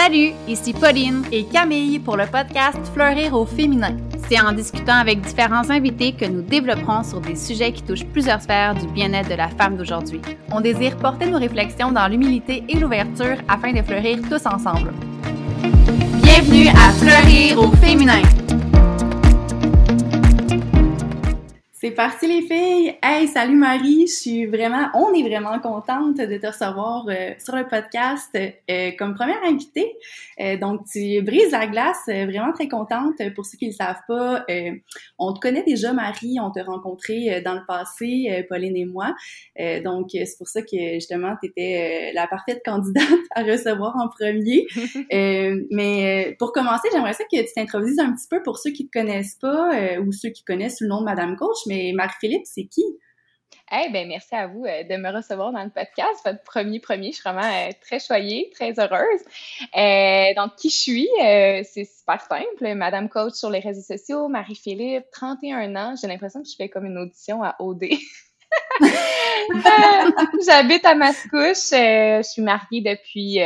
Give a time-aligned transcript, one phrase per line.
[0.00, 3.96] Salut, ici Pauline et Camille pour le podcast Fleurir au féminin.
[4.28, 8.40] C'est en discutant avec différents invités que nous développerons sur des sujets qui touchent plusieurs
[8.40, 10.20] sphères du bien-être de la femme d'aujourd'hui.
[10.52, 14.92] On désire porter nos réflexions dans l'humilité et l'ouverture afin de fleurir tous ensemble.
[16.22, 18.22] Bienvenue à Fleurir au féminin.
[21.80, 22.96] C'est parti les filles!
[23.04, 24.08] Hey, salut Marie!
[24.08, 28.90] Je suis vraiment, on est vraiment contente de te recevoir euh, sur le podcast euh,
[28.98, 29.94] comme première invitée.
[30.40, 33.22] Euh, donc, tu brises la glace, vraiment très contente.
[33.36, 34.44] Pour ceux qui ne le savent pas,
[35.20, 39.14] on te connaît déjà Marie, on t'a rencontré dans le passé, Pauline et moi.
[39.84, 43.04] donc, c'est pour ça que justement, tu étais la parfaite candidate
[43.36, 44.66] à recevoir en premier.
[45.70, 48.98] mais pour commencer, j'aimerais ça que tu t'introduises un petit peu pour ceux qui te
[48.98, 52.84] connaissent pas ou ceux qui connaissent le nom de Madame Coach mais Marie-Philippe, c'est qui?
[53.70, 57.08] Eh bien, merci à vous euh, de me recevoir dans le podcast, votre premier premier.
[57.08, 59.20] Je suis vraiment euh, très choyée, très heureuse.
[59.76, 61.08] Euh, donc, qui je suis?
[61.18, 62.74] c'est super simple.
[62.74, 65.94] Madame Coach sur les réseaux sociaux, Marie-Philippe, 31 ans.
[66.00, 67.84] J'ai l'impression que je fais comme une audition à OD.
[70.46, 71.70] J'habite à Mascouche.
[71.70, 73.40] je suis mariée depuis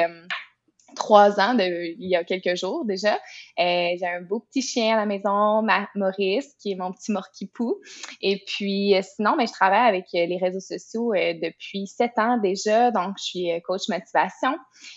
[0.95, 3.15] trois ans, de, il y a quelques jours déjà.
[3.59, 5.63] Euh, j'ai un beau petit chien à la maison,
[5.95, 7.81] Maurice, qui est mon petit morquipou.
[8.21, 12.19] Et puis, euh, sinon, mais ben, je travaille avec euh, les réseaux sociaux depuis sept
[12.19, 12.91] ans déjà.
[12.91, 14.57] Donc, je suis coach motivation.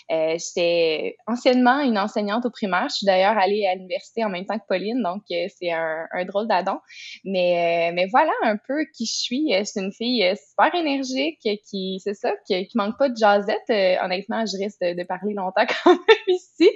[0.10, 2.88] J'étais anciennement une enseignante au primaire.
[2.90, 6.26] Je suis d'ailleurs allée à l'université en même temps que Pauline, donc c'est un, un,
[6.26, 6.80] drôle d'adon.
[7.24, 9.66] Mais, mais voilà un peu qui je suis.
[9.66, 13.70] Suis une fille super énergique qui, c'est ça, qui, qui manque pas de jazzette.
[14.02, 16.70] honnêtement, je risque de, de parler longtemps quand même ici.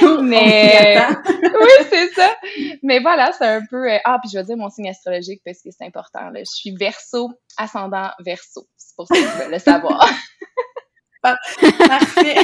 [0.22, 2.36] Mais oui, c'est ça.
[2.82, 3.90] Mais voilà, c'est un peu.
[3.90, 6.30] Euh, ah, puis je vais dire mon signe astrologique parce que c'est important.
[6.30, 6.40] Là.
[6.40, 8.66] Je suis verso, ascendant verso.
[8.76, 10.08] C'est pour ça que je veux le savoir.
[11.22, 12.34] Parfait.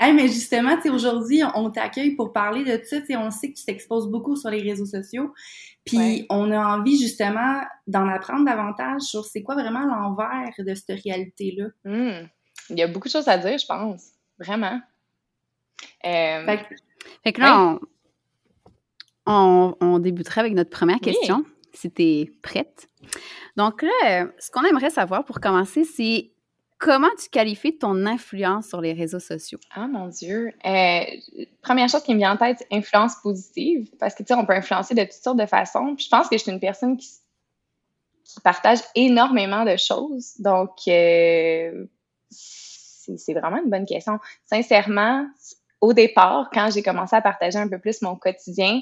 [0.00, 2.96] hey, mais justement, aujourd'hui, on t'accueille pour parler de ça.
[3.18, 5.32] On sait que tu t'exposes beaucoup sur les réseaux sociaux.
[5.84, 11.00] Puis on a envie justement d'en apprendre davantage sur c'est quoi vraiment l'envers de cette
[11.02, 11.68] réalité-là.
[11.84, 12.26] Hmm.
[12.68, 14.10] Il y a beaucoup de choses à dire, je pense.
[14.40, 14.80] Vraiment.
[16.04, 16.56] Euh,
[17.22, 17.78] fait, que là,
[19.26, 22.88] on, on, débuterait avec notre première question, si tu es prête.
[23.56, 26.30] Donc là, ce qu'on aimerait savoir pour commencer, c'est
[26.80, 29.58] comment tu qualifies ton influence sur les réseaux sociaux?
[29.72, 30.52] Ah mon Dieu.
[30.64, 31.04] Euh,
[31.62, 33.90] première chose qui me vient en tête, influence positive.
[34.00, 35.94] Parce que tu sais, on peut influencer de toutes sortes de façons.
[35.98, 37.08] je pense que je suis une personne qui,
[38.44, 40.34] partage énormément de choses.
[40.38, 41.84] Donc, euh,
[43.16, 44.18] c'est vraiment une bonne question.
[44.46, 45.26] Sincèrement,
[45.80, 48.80] au départ, quand j'ai commencé à partager un peu plus mon quotidien,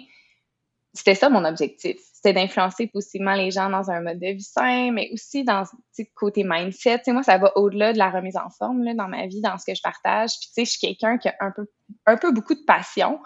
[0.94, 1.96] c'était ça mon objectif.
[2.12, 5.64] C'était d'influencer positivement les gens dans un mode de vie sain, mais aussi dans
[5.98, 7.02] le côté mindset.
[7.08, 9.66] moi, ça va au-delà de la remise en forme là, dans ma vie, dans ce
[9.66, 10.30] que je partage.
[10.40, 11.66] Puis, tu sais, je suis quelqu'un qui a un peu,
[12.06, 13.20] un peu beaucoup de passion.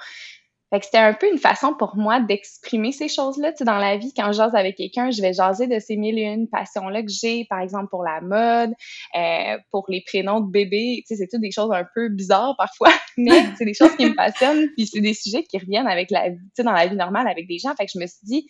[0.72, 3.52] Fait que c'était un peu une façon pour moi d'exprimer ces choses-là.
[3.52, 5.98] Tu sais, dans la vie, quand je jase avec quelqu'un, je vais jaser de ces
[5.98, 8.72] mille et une passions-là que j'ai, par exemple pour la mode,
[9.14, 11.04] euh, pour les prénoms de bébés.
[11.06, 12.88] Tu sais, c'est toutes des choses un peu bizarres parfois,
[13.18, 14.66] mais c'est des choses qui me passionnent.
[14.74, 17.28] Puis c'est des sujets qui reviennent avec la vie, tu sais, dans la vie normale
[17.28, 17.74] avec des gens.
[17.76, 18.46] Fait que je me suis dit,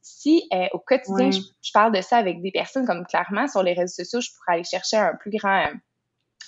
[0.00, 3.72] si euh, au quotidien, je, parle de ça avec des personnes, comme clairement sur les
[3.72, 5.66] réseaux sociaux, je pourrais aller chercher un plus grand,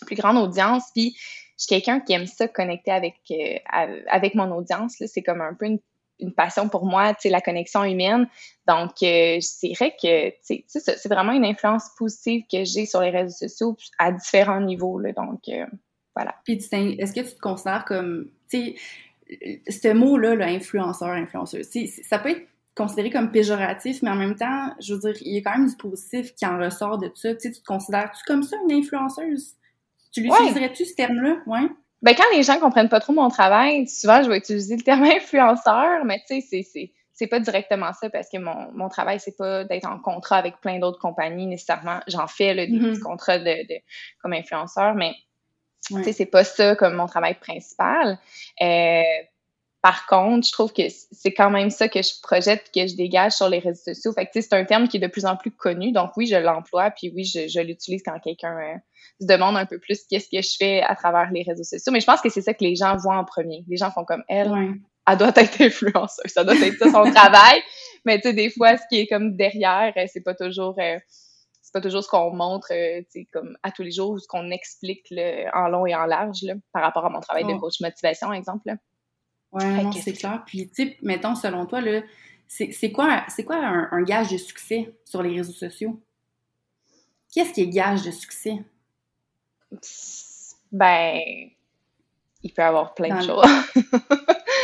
[0.06, 0.84] plus grande audience.
[0.94, 1.16] Puis
[1.59, 4.97] je suis quelqu'un qui aime ça connecter avec, euh, avec mon audience.
[5.06, 8.27] C'est comme un peu une, passion pour moi, la connexion humaine.
[8.67, 13.49] Donc, euh, je dirais que c'est vraiment une influence positive que j'ai sur les réseaux
[13.49, 14.99] sociaux à différents niveaux.
[14.99, 15.67] Là, donc, euh,
[16.15, 16.34] voilà.
[16.44, 18.77] Puis, est-ce que tu te considères comme, tu
[19.28, 21.69] sais, ce mot-là, là, influenceur, influenceuse,
[22.03, 25.38] ça peut être considéré comme péjoratif, mais en même temps, je veux dire, il y
[25.38, 27.34] a quand même du positif qui en ressort de tout ça.
[27.34, 29.55] Tu tu te considères-tu comme ça une influenceuse?
[30.16, 31.37] Tu l'utiliserais-tu, ce terme-là?
[31.47, 31.69] Ouais.
[32.00, 35.04] Ben, quand les gens comprennent pas trop mon travail, souvent, je vais utiliser le terme
[35.04, 39.37] influenceur, mais tu sais, c'est, c'est, pas directement ça parce que mon, mon travail, c'est
[39.37, 42.00] pas d'être en contrat avec plein d'autres compagnies nécessairement.
[42.06, 43.00] J'en fais le des mm-hmm.
[43.00, 43.55] contrats de,
[44.22, 45.15] comme influenceur, mais
[45.87, 48.19] tu sais, c'est pas ça comme mon travail principal.
[48.62, 49.02] Euh,
[49.82, 53.32] par contre, je trouve que c'est quand même ça que je projette, que je dégage
[53.32, 54.12] sur les réseaux sociaux.
[54.12, 55.93] Fait que, c'est un terme qui est de plus en plus connu.
[55.93, 58.75] Donc, oui, je l'emploie, puis oui, je, je l'utilise quand quelqu'un euh,
[59.20, 61.93] se demande un peu plus qu'est-ce que je fais à travers les réseaux sociaux.
[61.93, 63.64] Mais je pense que c'est ça que les gens voient en premier.
[63.69, 64.52] Les gens font comme elle.
[65.08, 66.32] Elle doit être influenceuse.
[66.32, 67.61] Ça doit être ça son travail.
[68.05, 70.75] Mais tu sais, des fois, ce qui est comme derrière, euh, c'est pas toujours.
[70.81, 70.99] Euh,
[71.62, 72.72] c'est pas toujours ce qu'on montre
[73.32, 75.12] comme à tous les jours ou ce qu'on explique
[75.52, 78.70] en long et en large là, par rapport à mon travail de coach motivation, exemple.
[79.52, 80.43] Ouais, non, c'est clair.
[80.46, 82.02] Puis, tu sais, mettons, selon toi, là,
[82.48, 86.00] c'est quoi, quoi un, gage de succès sur les réseaux sociaux?
[87.32, 88.58] Qu'est-ce qui est gage de succès?
[90.72, 91.20] Ben,
[92.43, 93.44] il peut y avoir plein de choses.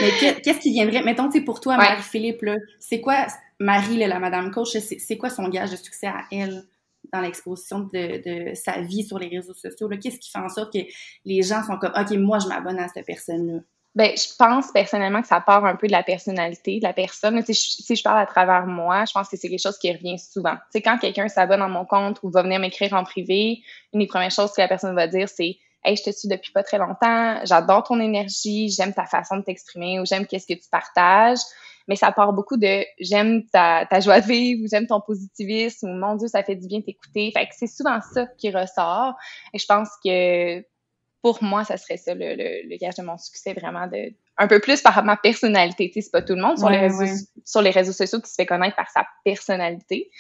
[0.01, 2.45] Mais qu'est-ce qui viendrait, mettons, tu sais, pour toi, Marie-Philippe,
[2.81, 3.27] c'est quoi,
[3.61, 6.65] Marie, la Madame Coach, c'est quoi son gage de succès à elle
[7.13, 9.89] dans l'exposition de, sa vie sur les réseaux sociaux?
[9.89, 10.81] Qu'est-ce qui fait en sorte que
[11.25, 13.61] les gens sont comme, OK, moi, je m'abonne à cette personne-là?
[13.95, 17.43] Ben, je pense personnellement que ça part un peu de la personnalité de la personne.
[17.45, 20.55] Si je, parle à travers moi, je pense que c'est quelque chose qui revient souvent.
[20.55, 23.61] Tu sais, quand quelqu'un s'abonne à mon compte ou va venir m'écrire en privé,
[23.93, 26.53] une des premières choses que la personne va dire, c'est Hey, je te suis depuis
[26.53, 30.55] pas très longtemps, j'adore ton énergie, j'aime ta façon de t'exprimer ou j'aime qu'est-ce que
[30.55, 31.41] tu partages.
[31.89, 35.89] Mais ça part beaucoup de j'aime ta, ta joie de vivre ou j'aime ton positivisme
[35.89, 37.33] ou mon Dieu, ça fait du bien t'écouter.
[37.35, 39.15] Fait que c'est souvent ça qui ressort.
[39.53, 40.65] Et je pense que
[41.23, 44.61] pour moi, ça serait ça le, le, gage de mon succès, vraiment de un peu
[44.61, 45.89] plus par ma personnalité.
[45.89, 48.29] Tu sais, c'est pas tout le monde sur, les réseaux, sur les réseaux sociaux qui
[48.29, 50.11] se fait connaître par sa personnalité.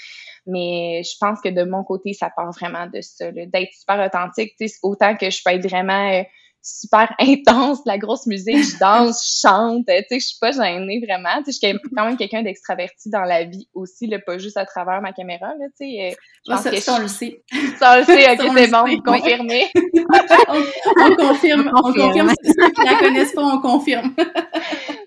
[0.46, 4.54] Mais je pense que de mon côté, ça part vraiment de ça, d'être super authentique.
[4.60, 6.22] Tu sais, autant que je peux être vraiment euh,
[6.62, 11.04] super intense, la grosse musique, je danse, je chante, tu sais, je suis pas gênée
[11.04, 11.42] vraiment.
[11.44, 14.56] Tu sais, je suis quand même quelqu'un d'extraverti dans la vie aussi, là, pas juste
[14.56, 16.12] à travers ma caméra, là, tu sais.
[16.12, 16.14] Euh,
[16.46, 17.42] je pense que ça, on le sait.
[17.78, 19.70] Ça, on le sait, ok, c'est bon, confirmé.
[20.48, 22.32] on, confirme, on confirme.
[22.42, 24.14] Ceux qui la connaissent pas, on confirme.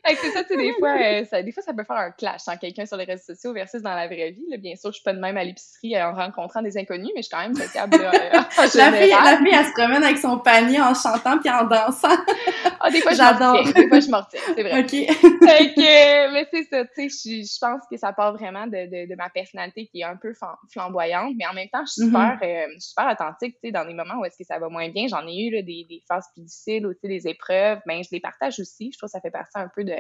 [0.08, 2.42] C'est ça, tu sais, des fois, euh, ça, des fois, ça peut faire un clash
[2.48, 4.46] en quelqu'un sur les réseaux sociaux versus dans la vraie vie.
[4.50, 4.58] Là.
[4.58, 7.28] Bien sûr, je suis pas de même à l'épicerie en rencontrant des inconnus, mais je
[7.28, 7.54] suis quand même.
[7.54, 8.30] Là, euh,
[8.76, 12.08] la, fille, la fille, elle se promène avec son panier en chantant puis en dansant.
[12.80, 13.64] ah, des fois, j'adore.
[13.74, 14.80] Des fois, je m'en c'est vrai.
[14.80, 14.90] OK.
[14.90, 19.10] fait que, mais c'est ça, tu sais, je pense que ça part vraiment de, de,
[19.10, 20.34] de, ma personnalité qui est un peu
[20.72, 22.70] flamboyante, mais en même temps, je suis super, mm-hmm.
[22.70, 25.08] euh, super authentique, tu sais, dans des moments où est-ce que ça va moins bien.
[25.08, 28.20] J'en ai eu là, des, des phases plus difficiles, aussi des épreuves, ben je les
[28.20, 28.92] partage aussi.
[28.92, 29.95] Je trouve que ça fait partie un peu de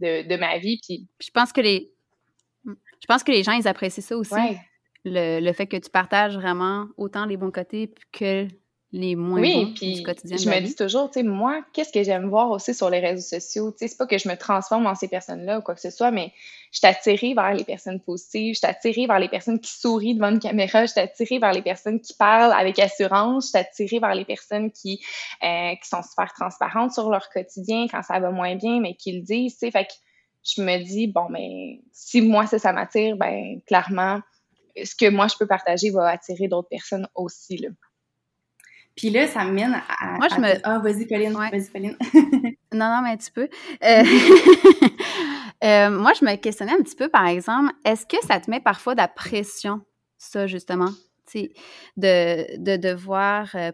[0.00, 0.80] de, ma vie.
[0.82, 1.08] Puis...
[1.20, 1.92] Je pense que les
[2.64, 4.34] je pense que les gens, ils apprécient ça aussi.
[5.04, 8.46] Le, le, fait que tu partages vraiment autant les bons côtés que
[8.92, 10.36] les moins oui, bons puis du quotidien.
[10.36, 13.38] Je me dis toujours, tu sais, moi, qu'est-ce que j'aime voir aussi sur les réseaux
[13.38, 13.70] sociaux?
[13.72, 15.90] Tu sais, c'est pas que je me transforme en ces personnes-là ou quoi que ce
[15.90, 16.30] soit, mais
[16.72, 20.14] je suis attirée vers les personnes positives, je suis attirée vers les personnes qui sourient
[20.14, 23.58] devant une caméra, je suis attirée vers les personnes qui parlent avec assurance, je suis
[23.58, 25.00] attirée vers les personnes qui,
[25.42, 29.12] euh, qui sont super transparentes sur leur quotidien quand ça va moins bien, mais qui
[29.12, 29.70] le disent, tu sais.
[29.70, 29.92] Fait que
[30.44, 34.20] je me dis, bon, mais si moi, ça, ça m'attire, ben clairement,
[34.82, 37.68] ce que moi, je peux partager va attirer d'autres personnes aussi, là.
[38.96, 40.18] Puis là, ça mène à.
[40.18, 40.48] Moi, je me.
[40.64, 41.32] Ah, vas-y, Pauline.
[41.32, 41.96] Vas-y, Pauline.
[42.72, 43.48] non, non, mais un petit peu.
[43.84, 44.04] Euh,
[45.64, 48.60] euh, moi, je me questionnais un petit peu, par exemple, est-ce que ça te met
[48.60, 49.80] parfois de la pression,
[50.18, 50.90] ça, justement?
[51.96, 53.72] De, de devoir euh,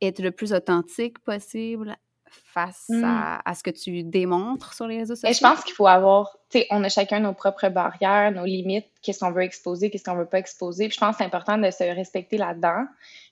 [0.00, 1.96] être le plus authentique possible?
[2.30, 3.04] Face mmh.
[3.04, 5.28] à, ce que tu démontres sur les réseaux sociaux?
[5.30, 8.44] Et je pense qu'il faut avoir, tu sais, on a chacun nos propres barrières, nos
[8.44, 10.88] limites, qu'est-ce qu'on veut exposer, qu'est-ce qu'on veut pas exposer.
[10.88, 12.84] Puis je pense que c'est important de se respecter là-dedans.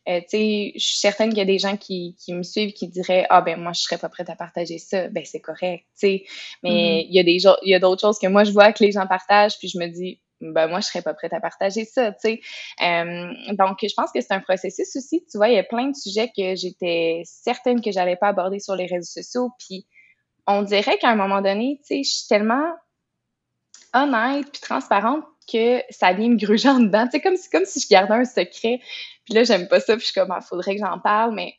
[0.08, 2.72] Euh, tu sais, je suis certaine qu'il y a des gens qui, qui me suivent
[2.72, 5.08] qui diraient ah ben moi je serais pas prête à partager ça.
[5.08, 6.24] Ben c'est correct, tu sais.
[6.62, 6.70] Mais
[7.04, 7.08] mmh.
[7.08, 8.92] il y a des il y a d'autres choses que moi je vois que les
[8.92, 12.12] gens partagent puis je me dis ben moi je serais pas prête à partager ça,
[12.12, 12.40] tu sais.
[12.82, 15.24] Euh, donc je pense que c'est un processus aussi.
[15.30, 18.58] Tu vois, il y a plein de sujets que j'étais certaine que j'allais pas aborder
[18.58, 19.50] sur les réseaux sociaux.
[19.58, 19.86] Puis
[20.46, 22.74] on dirait qu'à un moment donné, tu sais, je suis tellement
[23.94, 27.06] honnête puis transparente que ça vient me gruger en dedans.
[27.10, 28.80] C'est comme si, comme si je gardais un secret.
[29.24, 31.34] Puis là, j'aime pas ça, puis je suis comme, il ah, faudrait que j'en parle,
[31.34, 31.54] mais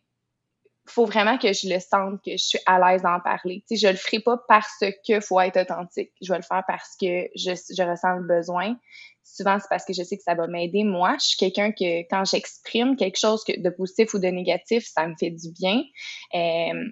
[0.87, 3.63] faut vraiment que je le sente, que je suis à l'aise d'en parler.
[3.67, 6.11] Tu sais, je le ferai pas parce que faut être authentique.
[6.21, 8.75] Je vais le faire parce que je, je ressens le besoin.
[9.23, 10.83] Souvent, c'est parce que je sais que ça va m'aider.
[10.83, 15.07] Moi, je suis quelqu'un que quand j'exprime quelque chose de positif ou de négatif, ça
[15.07, 15.83] me fait du bien.
[16.33, 16.89] Euh,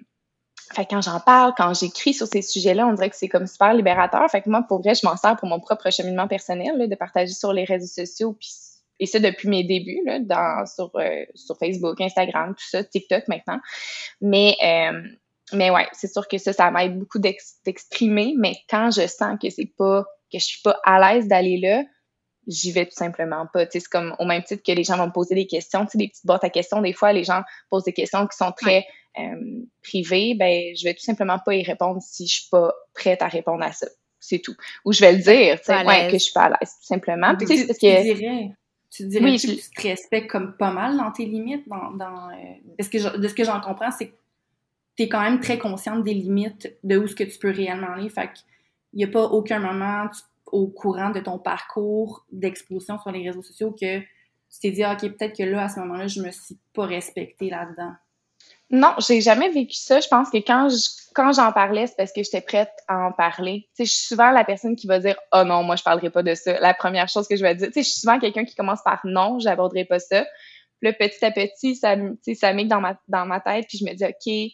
[0.74, 3.46] fait que quand j'en parle, quand j'écris sur ces sujets-là, on dirait que c'est comme
[3.46, 4.28] super libérateur.
[4.30, 6.94] Fait que moi, pour vrai, je m'en sers pour mon propre cheminement personnel, là, de
[6.94, 8.36] partager sur les réseaux sociaux.
[8.38, 8.50] Puis,
[8.98, 13.28] et ça depuis mes débuts, là, dans, sur, euh, sur Facebook, Instagram, tout ça, TikTok
[13.28, 13.58] maintenant.
[14.20, 15.02] Mais, euh,
[15.52, 18.34] mais ouais, c'est sûr que ça, ça m'aide beaucoup d'exprimer.
[18.38, 21.84] Mais quand je sens que c'est pas, que je suis pas à l'aise d'aller là,
[22.46, 23.66] j'y vais tout simplement pas.
[23.70, 25.98] C'est comme au même titre que les gens vont me poser des questions, tu sais,
[25.98, 26.80] des petites boîtes à questions.
[26.80, 28.86] Des fois, les gens posent des questions qui sont très
[29.18, 30.34] euh, privées.
[30.34, 33.62] Ben, je vais tout simplement pas y répondre si je suis pas prête à répondre
[33.62, 33.86] à ça.
[34.20, 34.56] C'est tout.
[34.84, 36.86] Ou je vais le dire, tu sais, ouais, que je suis pas à l'aise, tout
[36.86, 37.36] simplement.
[37.36, 38.50] tu, tu, dirais,
[38.90, 41.68] tu dirais que tu te respectes comme pas mal dans tes limites.
[41.68, 44.14] Dans, dans euh, de ce que j'en comprends, c'est que
[44.96, 47.92] tu es quand même très consciente des limites de où ce que tu peux réellement
[47.92, 48.08] aller.
[48.08, 48.44] Fait qu'il
[48.94, 50.08] n'y a pas aucun moment
[50.46, 54.92] au courant de ton parcours d'exposition sur les réseaux sociaux que tu t'es dit, ah,
[54.94, 57.92] OK, peut-être que là, à ce moment-là, je me suis pas respectée là-dedans.
[58.70, 60.00] Non, j'ai jamais vécu ça.
[60.00, 60.76] Je pense que quand je,
[61.14, 63.68] quand j'en parlais, c'est parce que j'étais prête à en parler.
[63.76, 66.10] Tu sais, je suis souvent la personne qui va dire "Oh non, moi je parlerai
[66.10, 68.18] pas de ça." La première chose que je vais dire, tu sais, je suis souvent
[68.18, 70.26] quelqu'un qui commence par "Non, j'aborderai pas ça."
[70.82, 71.94] Puis petit à petit, ça
[72.34, 74.52] ça met dans ma dans ma tête, puis je me dis "OK,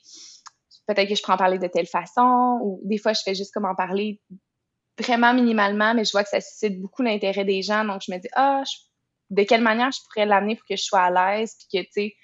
[0.86, 3.52] peut-être que je prends en parler de telle façon, ou des fois, je fais juste
[3.54, 4.20] comme en parler
[4.98, 8.18] vraiment minimalement, mais je vois que ça suscite beaucoup l'intérêt des gens, donc je me
[8.18, 8.62] dis, ah,
[9.30, 11.92] de quelle manière je pourrais l'amener pour que je sois à l'aise, puis que, tu
[11.92, 12.14] sais,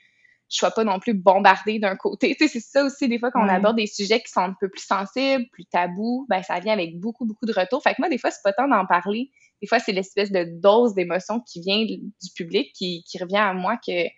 [0.50, 2.35] je sois pas non plus bombardée d'un côté.
[2.38, 4.55] Tu sais, c'est ça aussi, des fois, quand on aborde des sujets qui sont un
[4.59, 7.83] peu plus sensibles, plus tabous, ben, ça vient avec beaucoup, beaucoup de retours.
[7.83, 9.31] Fait que moi, des fois, c'est pas tant d'en parler.
[9.61, 13.52] Des fois, c'est l'espèce de dose d'émotion qui vient du public qui, qui revient à
[13.52, 14.09] moi que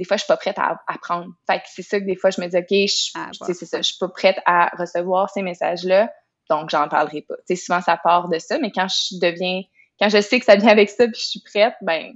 [0.00, 1.26] des fois, je suis pas prête à apprendre.
[1.46, 3.78] Fait que c'est ça que des fois, je me dis, OK, je, ah, c'est ça,
[3.78, 6.10] je suis pas prête à recevoir ces messages-là,
[6.48, 7.36] donc j'en parlerai pas.
[7.46, 9.62] Tu sais, souvent, ça part de ça, mais quand je deviens,
[10.00, 12.14] quand je sais que ça vient avec ça puis je suis prête, ben,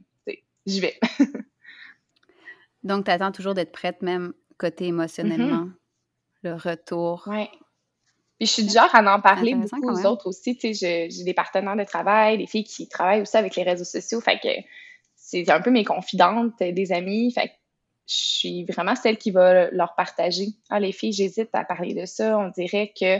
[0.66, 0.99] j'y vais.
[2.85, 5.73] Donc, tu attends toujours d'être prête, même côté émotionnellement, mm-hmm.
[6.43, 7.25] le retour.
[7.26, 7.49] Oui.
[8.38, 10.59] Puis je suis du genre à en parler beaucoup aux autres aussi.
[10.61, 14.21] J'ai des partenaires de travail, des filles qui travaillent aussi avec les réseaux sociaux.
[14.21, 14.49] Fait que
[15.14, 17.33] c'est un peu mes confidentes, des amis.
[17.33, 17.55] Fait que
[18.09, 20.49] je suis vraiment celle qui va leur partager.
[20.69, 22.37] Ah, les filles, j'hésite à parler de ça.
[22.37, 23.19] On dirait que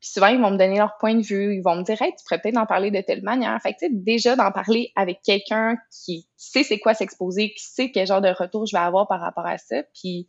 [0.00, 1.54] puis souvent, ils vont me donner leur point de vue.
[1.54, 3.58] Ils vont me dire, hey, tu pourrais peut-être en parler de telle manière.
[3.62, 8.06] Fait que, déjà d'en parler avec quelqu'un qui sait c'est quoi s'exposer, qui sait quel
[8.06, 10.28] genre de retour je vais avoir par rapport à ça, puis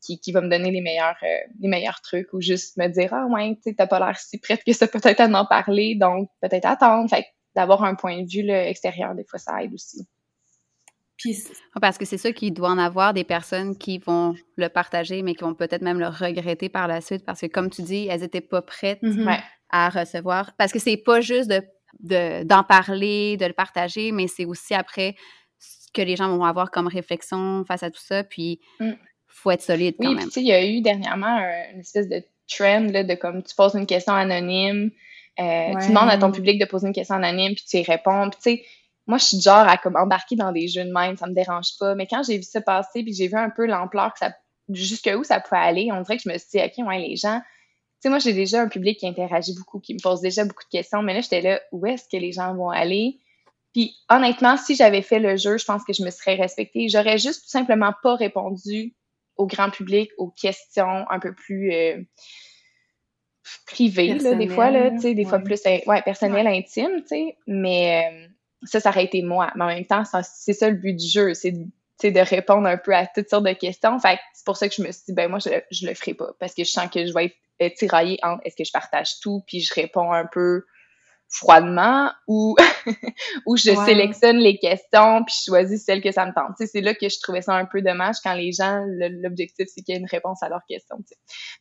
[0.00, 3.12] qui, qui va me donner les meilleurs, euh, les meilleurs trucs ou juste me dire,
[3.12, 6.28] ah, ouais, tu t'as pas l'air si prête que ça peut-être à en parler, donc
[6.40, 7.10] peut-être attendre.
[7.10, 10.06] Fait d'avoir un point de vue là, extérieur, des fois, ça aide aussi.
[11.80, 15.34] Parce que c'est ça qu'il doit en avoir des personnes qui vont le partager, mais
[15.34, 18.20] qui vont peut-être même le regretter par la suite parce que, comme tu dis, elles
[18.20, 19.40] n'étaient pas prêtes mm-hmm.
[19.70, 20.52] à recevoir.
[20.56, 21.50] Parce que c'est pas juste
[22.00, 25.14] de, d'en parler, de le partager, mais c'est aussi après
[25.58, 28.24] ce que les gens vont avoir comme réflexion face à tout ça.
[28.24, 28.98] Puis, il mm.
[29.28, 30.24] faut être solide quand oui, même.
[30.24, 31.38] Oui, il y a eu dernièrement
[31.72, 34.90] une espèce de trend là, de comme tu poses une question anonyme,
[35.40, 38.30] euh, tu demandes à ton public de poser une question anonyme, puis tu y réponds.
[38.30, 38.66] Puis, tu sais,
[39.06, 41.76] moi, je suis genre à comme embarquer dans des jeux de même, ça me dérange
[41.78, 41.94] pas.
[41.94, 44.32] Mais quand j'ai vu ça passer, puis j'ai vu un peu l'ampleur que ça,
[44.70, 47.40] jusqu'où ça pouvait aller, on dirait que je me suis dit, ok, ouais, les gens,
[47.40, 47.46] tu
[48.00, 50.70] sais, moi, j'ai déjà un public qui interagit beaucoup, qui me pose déjà beaucoup de
[50.70, 53.18] questions, mais là, j'étais là, où est-ce que les gens vont aller?
[53.74, 56.88] Puis, honnêtement, si j'avais fait le jeu, je pense que je me serais respectée.
[56.88, 58.94] J'aurais juste tout simplement pas répondu
[59.36, 62.00] au grand public aux questions un peu plus euh,
[63.66, 67.36] privées, là, des fois, là, tu sais, des fois plus, ouais, personnelles, intimes, tu sais,
[67.46, 68.10] mais...
[68.10, 68.33] Euh,
[68.64, 69.50] ça, ça aurait été moi.
[69.56, 72.94] Mais en même temps, c'est ça le but du jeu, c'est de répondre un peu
[72.94, 73.98] à toutes sortes de questions.
[73.98, 76.14] Fait c'est pour ça que je me suis dit, ben moi, je, je le ferai
[76.14, 76.32] pas.
[76.38, 79.42] Parce que je sens que je vais être tiraillée entre est-ce que je partage tout,
[79.46, 80.64] puis je réponds un peu
[81.34, 82.54] froidement ou,
[83.46, 86.54] ou je sélectionne les questions puis je choisis celles que ça me tente.
[86.56, 89.94] c'est là que je trouvais ça un peu dommage quand les gens, l'objectif, c'est qu'il
[89.94, 90.96] y ait une réponse à leurs questions.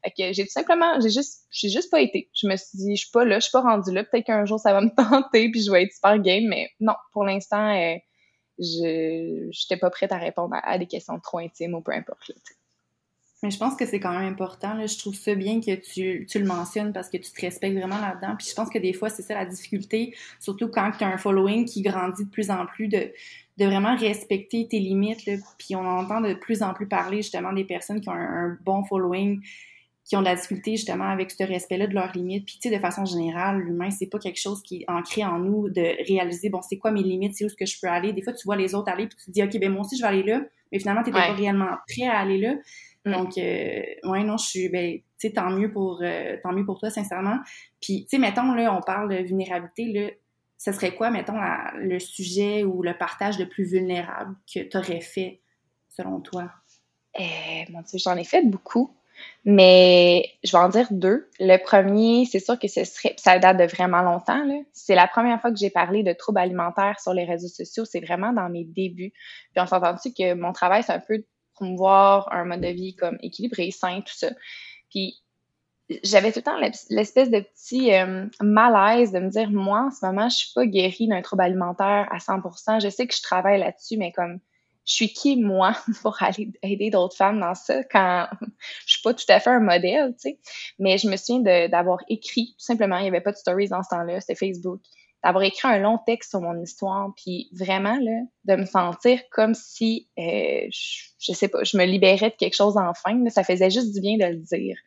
[0.03, 2.29] Fait que j'ai tout simplement, j'ai juste, j'ai juste pas été.
[2.35, 4.03] Je me suis dit, je suis pas là, je suis pas rendue là.
[4.03, 6.93] Peut-être qu'un jour ça va me tenter puis je vais être super game, mais non,
[7.11, 7.95] pour l'instant, euh,
[8.59, 12.27] je j'étais pas prête à répondre à, des questions trop intimes ou peu importe.
[12.27, 12.35] Là,
[13.43, 14.73] mais je pense que c'est quand même important.
[14.73, 14.87] Là.
[14.87, 17.99] Je trouve ça bien que tu, tu, le mentionnes parce que tu te respectes vraiment
[17.99, 18.35] là-dedans.
[18.37, 21.17] Puis je pense que des fois, c'est ça la difficulté, surtout quand tu as un
[21.17, 23.11] following qui grandit de plus en plus, de,
[23.57, 25.25] de vraiment respecter tes limites.
[25.25, 25.33] Là.
[25.57, 28.85] Puis on entend de plus en plus parler justement des personnes qui ont un, bon
[28.85, 29.41] following,
[30.05, 32.45] qui ont de la difficulté justement avec ce respect-là de leurs limites.
[32.45, 35.39] Puis tu sais, de façon générale, l'humain, c'est pas quelque chose qui est ancré en
[35.39, 38.13] nous de réaliser, bon, c'est quoi mes limites, c'est où est-ce que je peux aller.
[38.13, 39.97] Des fois, tu vois les autres aller, puis tu te dis, OK, ben moi aussi,
[39.97, 40.41] je vais aller là.
[40.71, 42.55] Mais finalement, tu n'étais pas réellement prêt à aller là.
[43.05, 43.11] Mm.
[43.11, 46.65] Donc, euh, ouais, non, je suis, ben, tu sais, tant mieux pour, euh, tant mieux
[46.65, 47.39] pour toi, sincèrement.
[47.81, 50.09] Puis, tu sais, mettons, là, on parle de vulnérabilité, là,
[50.57, 51.37] ce serait quoi, mettons,
[51.75, 55.41] le sujet ou le partage le plus vulnérable que tu aurais fait,
[55.89, 56.49] selon toi?
[57.19, 58.95] Eh, mon Dieu, j'en ai fait beaucoup.
[59.45, 61.29] Mais je vais en dire deux.
[61.39, 64.43] Le premier, c'est sûr que ce serait, ça date de vraiment longtemps.
[64.71, 67.85] C'est la première fois que j'ai parlé de troubles alimentaires sur les réseaux sociaux.
[67.85, 69.11] C'est vraiment dans mes débuts.
[69.51, 71.23] Puis on s'entend-tu que mon travail, c'est un peu
[71.63, 74.29] promouvoir un mode de vie comme équilibré, sain, tout ça.
[74.89, 75.21] Puis
[76.03, 76.57] j'avais tout le temps
[76.89, 80.65] l'espèce de petit euh, malaise de me dire, moi, en ce moment, je suis pas
[80.65, 82.81] guérie d'un trouble alimentaire à 100%.
[82.81, 84.39] Je sais que je travaille là-dessus, mais comme,
[84.85, 88.27] je suis qui, moi, pour aller aider d'autres femmes dans ça quand
[88.85, 90.39] je suis pas tout à fait un modèle, tu sais?
[90.79, 93.83] Mais je me souviens d'avoir écrit, tout simplement, il y avait pas de stories dans
[93.83, 94.81] ce temps-là, c'était Facebook
[95.23, 99.53] d'avoir écrit un long texte sur mon histoire, puis vraiment, là, de me sentir comme
[99.53, 103.17] si, euh, je, sais pas, je me libérais de quelque chose enfin.
[103.23, 104.77] Là, ça faisait juste du bien de le dire.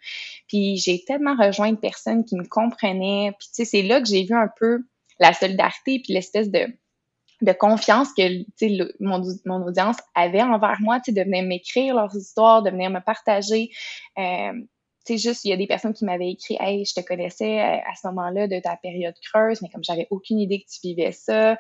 [0.49, 3.33] Puis j'ai tellement rejoint de personnes qui me comprenaient.
[3.39, 4.81] Puis tu sais, c'est là que j'ai vu un peu
[5.19, 6.67] la solidarité puis l'espèce de
[7.43, 8.23] de confiance que
[8.63, 13.01] le, mon, mon audience avait envers moi, de venir m'écrire leurs histoires, de venir me
[13.01, 13.71] partager.
[14.19, 14.53] Euh,
[15.07, 17.77] sais, juste, il y a des personnes qui m'avaient écrit, hey, je te connaissais euh,
[17.91, 21.13] à ce moment-là de ta période creuse, mais comme j'avais aucune idée que tu vivais
[21.13, 21.57] ça, euh,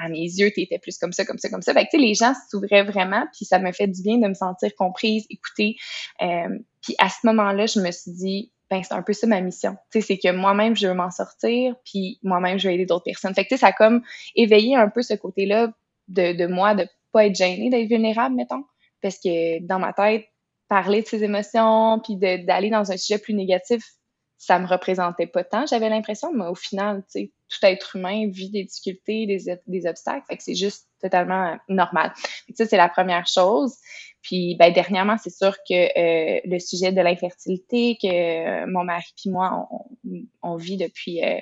[0.00, 1.72] à mes yeux, tu étais plus comme ça, comme ça, comme ça.
[1.72, 4.28] Fait que, tu sais, les gens s'ouvraient vraiment, puis ça me fait du bien de
[4.28, 5.76] me sentir comprise, écoutée.
[6.22, 9.40] Euh, puis à ce moment-là, je me suis dit, ben, c'est un peu ça ma
[9.40, 9.76] mission.
[9.92, 13.04] Tu sais, c'est que moi-même, je veux m'en sortir, puis moi-même, je veux aider d'autres
[13.04, 13.34] personnes.
[13.34, 14.02] Fait que, tu sais, ça a comme
[14.34, 15.72] éveillé un peu ce côté-là
[16.08, 18.64] de, de moi, de pas être gênée d'être vulnérable, mettons.
[19.02, 20.26] Parce que dans ma tête,
[20.72, 23.84] parler de ses émotions, puis d'aller dans un sujet plus négatif,
[24.38, 28.30] ça me représentait pas tant, j'avais l'impression, mais au final, tu sais, tout être humain
[28.30, 32.14] vit des difficultés, des, des obstacles, fait que c'est juste totalement normal.
[32.54, 33.76] Ça, c'est la première chose.
[34.22, 39.12] Puis, ben, dernièrement, c'est sûr que euh, le sujet de l'infertilité que euh, mon mari
[39.20, 39.68] puis moi,
[40.42, 41.38] on, vit depuis euh,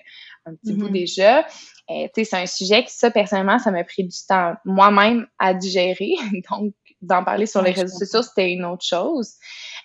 [0.47, 0.93] un petit bout mm-hmm.
[0.93, 5.27] déjà, tu sais, c'est un sujet qui, ça, personnellement, ça m'a pris du temps moi-même
[5.39, 6.15] à digérer.
[6.51, 9.35] Donc, d'en parler sur les réseaux sociaux, c'était une autre chose.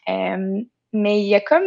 [0.10, 0.62] Euh,
[0.94, 1.66] mais il y a comme,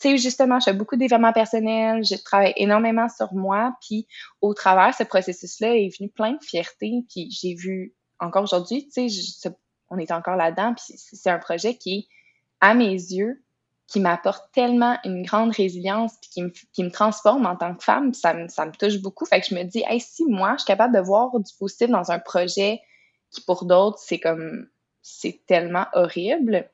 [0.00, 4.06] tu sais, justement, je fais beaucoup d'événements personnels, je travaille énormément sur moi, puis
[4.40, 9.08] au travers ce processus-là est venu plein de fierté, puis j'ai vu encore aujourd'hui, tu
[9.08, 9.50] sais,
[9.90, 12.08] on est encore là-dedans, puis c'est un projet qui,
[12.60, 13.42] à mes yeux,
[13.88, 17.82] qui m'apporte tellement une grande résilience puis qui me, qui me transforme en tant que
[17.82, 19.24] femme, ça me, ça me touche beaucoup.
[19.24, 21.88] Fait que je me dis, hey, si moi, je suis capable de voir du positif
[21.88, 22.80] dans un projet
[23.30, 24.68] qui pour d'autres, c'est comme,
[25.02, 26.70] c'est tellement horrible,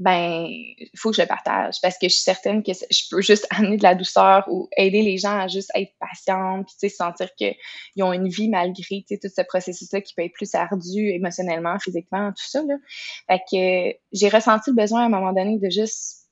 [0.00, 3.20] ben, il faut que je le partage parce que je suis certaine que je peux
[3.20, 6.88] juste amener de la douceur ou aider les gens à juste être patients, puis, tu
[6.88, 7.54] sais, sentir qu'ils
[8.02, 11.78] ont une vie malgré, tu sais, tout ce processus-là qui peut être plus ardu émotionnellement,
[11.78, 12.76] physiquement, tout ça, là.
[13.28, 16.30] Fait que j'ai ressenti le besoin à un moment donné de juste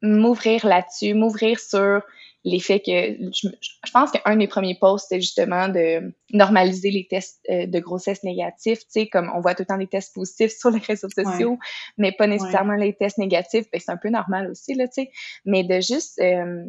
[0.00, 2.00] m'ouvrir là-dessus, m'ouvrir sur
[2.44, 7.40] l'effet que je, je pense qu'un des premiers posts, c'était justement de normaliser les tests
[7.50, 10.52] euh, de grossesse négatifs, tu sais, comme on voit tout le temps des tests positifs
[10.58, 11.58] sur les réseaux sociaux,
[11.98, 15.10] mais pas nécessairement les tests négatifs, ben c'est un peu normal aussi, là, tu sais,
[15.44, 16.20] mais de juste...
[16.20, 16.64] Euh,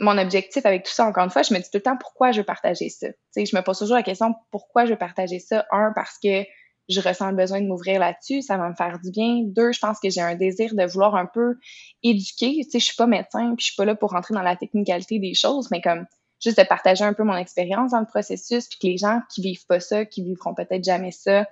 [0.00, 2.30] mon objectif avec tout ça, encore une fois, je me dis tout le temps pourquoi
[2.30, 3.08] je veux partager ça?
[3.08, 5.66] Tu sais, je me pose toujours la question pourquoi je veux partager ça?
[5.72, 6.44] Un, parce que
[6.88, 9.42] je ressens le besoin de m'ouvrir là-dessus, ça va me faire du bien.
[9.44, 11.56] Deux, je pense que j'ai un désir de vouloir un peu
[12.02, 12.60] éduquer.
[12.64, 14.56] Tu sais, je suis pas médecin, puis je suis pas là pour rentrer dans la
[14.56, 16.06] technicalité des choses, mais comme
[16.42, 19.42] juste de partager un peu mon expérience dans le processus, puis que les gens qui
[19.42, 21.46] vivent pas ça, qui vivront peut-être jamais ça,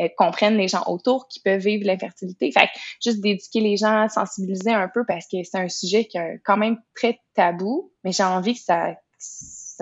[0.00, 2.52] euh, comprennent les gens autour qui peuvent vivre l'infertilité.
[2.52, 6.18] Fait que juste d'éduquer les gens, sensibiliser un peu parce que c'est un sujet qui
[6.18, 8.94] est quand même très tabou, mais j'ai envie que ça,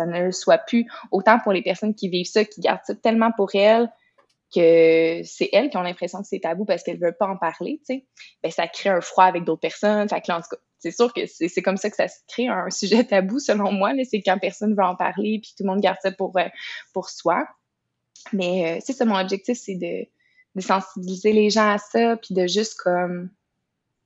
[0.07, 3.33] ne le soit plus autant pour les personnes qui vivent ça, qui gardent ça tellement
[3.33, 3.89] pour elles,
[4.55, 7.81] que c'est elles qui ont l'impression que c'est tabou parce qu'elles veulent pas en parler,
[7.87, 8.07] tu sais,
[8.43, 10.09] ben ça crée un froid avec d'autres personnes.
[10.09, 10.33] Fait que
[10.79, 14.23] c'est sûr que c'est comme ça que ça crée un sujet tabou, selon moi, c'est
[14.23, 16.49] quand personne veut en parler, puis tout le monde garde ça pour, euh,
[16.93, 17.47] pour soi.
[18.33, 20.07] Mais euh, c'est ça, mon objectif, c'est de,
[20.61, 23.31] sensibiliser les gens à ça, puis de juste comme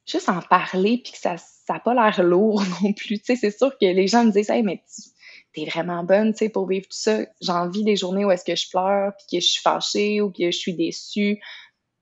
[0.06, 1.36] juste en parler, puis que ça
[1.68, 3.20] n'a pas l'air lourd non plus.
[3.22, 4.82] C'est sûr que les gens me disent, hey, mais
[5.54, 7.20] t'es vraiment bonne, tu sais, pour vivre tout ça.
[7.40, 10.30] J'ai envie des journées où est-ce que je pleure, puis que je suis fâchée ou
[10.30, 11.38] que je suis déçue.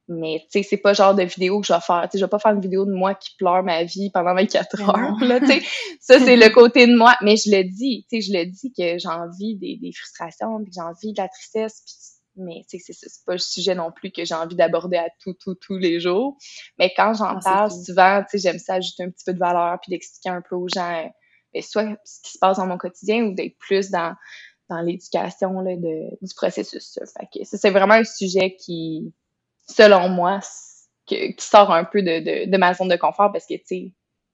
[0.09, 2.02] Mais, tu sais, c'est pas genre de vidéo que je vais faire.
[2.04, 4.35] Tu sais, je vais pas faire une vidéo de moi qui pleure ma vie pendant
[4.35, 5.62] 24 heures, là, tu sais.
[6.00, 7.16] Ça, c'est le côté de moi.
[7.22, 10.62] Mais je le dis, tu sais, je le dis que j'ai envie des, des frustrations,
[10.62, 11.94] puis j'ai envie de la tristesse, puis
[12.38, 15.54] mais c'est c'est pas le sujet non plus que j'ai envie d'aborder à tout tout
[15.54, 16.37] tous les jours
[16.78, 19.38] mais quand j'en ah, parle souvent tu sais j'aime ça ajouter un petit peu de
[19.38, 21.11] valeur puis d'expliquer un peu aux gens
[21.62, 24.14] soit ce qui se passe dans mon quotidien ou d'être plus dans,
[24.68, 26.98] dans l'éducation du processus.
[27.32, 29.12] Que ça, c'est vraiment un sujet qui,
[29.68, 30.40] selon moi,
[31.06, 33.92] qui sort un peu de, de, ma zone de confort parce que, tu sais,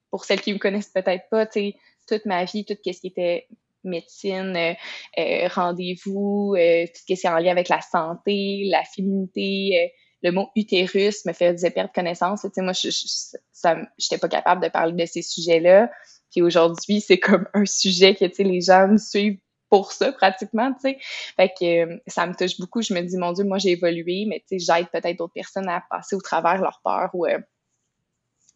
[0.09, 1.73] pour celles qui me connaissent peut-être pas, tu
[2.07, 3.47] toute ma vie, tout ce qui était
[3.83, 4.73] médecine, euh,
[5.17, 10.31] euh, rendez-vous, euh, tout ce qui est en lien avec la santé, la féminité, le
[10.31, 12.41] mot utérus me faisait perdre connaissance.
[12.41, 15.89] Tu sais, moi, je n'étais pas capable de parler de ces sujets-là.
[16.33, 20.11] Puis aujourd'hui, c'est comme un sujet que, tu sais, les gens me suivent pour ça,
[20.11, 20.97] pratiquement, tu sais.
[21.35, 22.81] Fait que euh, ça me touche beaucoup.
[22.81, 25.69] Je me dis, mon Dieu, moi, j'ai évolué, mais tu sais, j'aide peut-être d'autres personnes
[25.69, 27.39] à passer au travers leur peur ou, euh,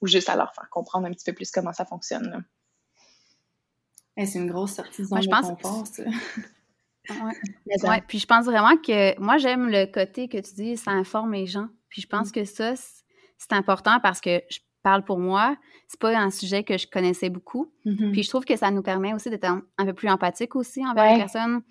[0.02, 2.44] ou juste à leur faire comprendre un petit peu plus comment ça fonctionne.
[4.18, 6.04] c'est une grosse sortie de confort, ça.
[7.84, 8.04] Ouais.
[8.08, 11.46] Puis je pense vraiment que moi, j'aime le côté que tu dis, ça informe les
[11.46, 11.68] gens.
[11.90, 12.32] Puis je pense mm.
[12.32, 15.58] que ça, c'est important parce que je parle pour moi,
[15.90, 17.70] c'est pas un sujet que je connaissais beaucoup.
[17.86, 18.12] Mm-hmm.
[18.14, 21.12] Puis je trouve que ça nous permet aussi d'être un, peu plus empathique aussi envers
[21.12, 21.62] les personnes,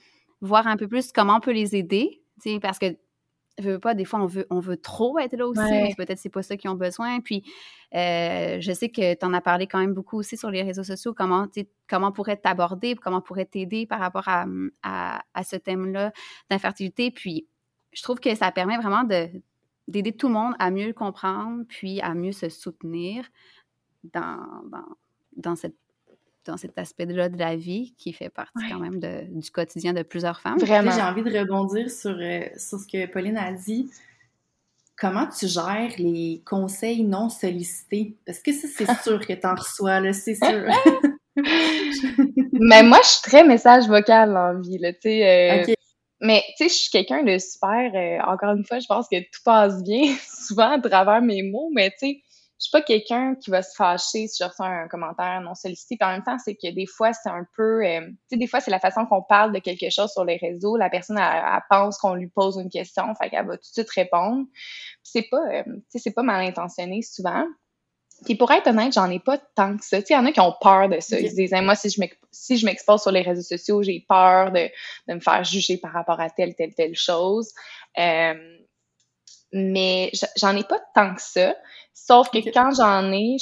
[0.43, 2.21] voir un peu plus comment on peut les aider,
[2.61, 2.95] parce que
[3.59, 6.19] je veux pas, des fois, on veut, on veut trop être là aussi, mais peut-être
[6.19, 7.21] c'est pas ça qu'ils ont besoin.
[7.21, 7.43] Puis,
[7.95, 10.85] euh, je sais que tu en as parlé quand même beaucoup aussi sur les réseaux
[10.85, 11.47] sociaux, comment,
[11.89, 14.45] comment pourrait t'aborder, comment pourrait t'aider par rapport à,
[14.83, 16.13] à, à ce thème-là
[16.51, 17.11] d'infertilité.
[17.11, 17.47] Puis,
[17.95, 19.31] je trouve que ça permet vraiment de,
[19.89, 23.25] d'aider tout le monde à mieux le comprendre, puis à mieux se soutenir
[24.13, 24.39] dans,
[24.71, 24.97] dans,
[25.37, 25.77] dans, cette,
[26.45, 30.03] dans cet aspect-là de la vie qui fait partie quand même de, du quotidien de
[30.03, 30.59] plusieurs femmes.
[30.59, 30.91] Vraiment.
[30.91, 33.91] J'ai envie de rebondir sur, euh, sur ce que Pauline a dit.
[34.99, 38.17] Comment tu gères les conseils non sollicités?
[38.25, 40.65] Parce que ça, c'est sûr que tu en reçois, là, c'est sûr.
[42.53, 45.69] mais moi, je suis très message vocal en vie, là, tu sais.
[45.69, 45.75] Euh,
[46.21, 47.93] mais, tu sais, je suis quelqu'un de super...
[47.95, 50.15] Euh, encore une fois, je pense que tout passe bien,
[50.47, 52.23] souvent, à travers mes mots, mais, tu sais,
[52.59, 55.97] je suis pas quelqu'un qui va se fâcher si je reçois un commentaire non sollicité.
[55.99, 57.85] Puis en même temps, c'est que des fois, c'est un peu...
[57.85, 60.37] Euh, tu sais, des fois, c'est la façon qu'on parle de quelque chose sur les
[60.37, 60.79] réseaux.
[60.79, 63.91] La personne, elle, pense qu'on lui pose une question, fait qu'elle va tout de suite
[63.91, 64.47] répondre.
[65.03, 65.65] c'est pas...
[65.65, 67.45] tu sais, c'est pas mal intentionné souvent.
[68.25, 70.01] Puis pour être honnête, j'en ai pas tant que ça.
[70.01, 71.21] Tu sais, il y en a qui ont peur de ça.
[71.21, 72.01] Ils se disent, moi, si je
[72.33, 74.69] si je m'expose sur les réseaux sociaux, j'ai peur de,
[75.09, 77.53] de, me faire juger par rapport à telle, telle, telle chose.
[77.99, 78.59] Euh,
[79.53, 81.55] mais j'en ai pas tant que ça.
[81.93, 83.37] Sauf que quand j'en ai,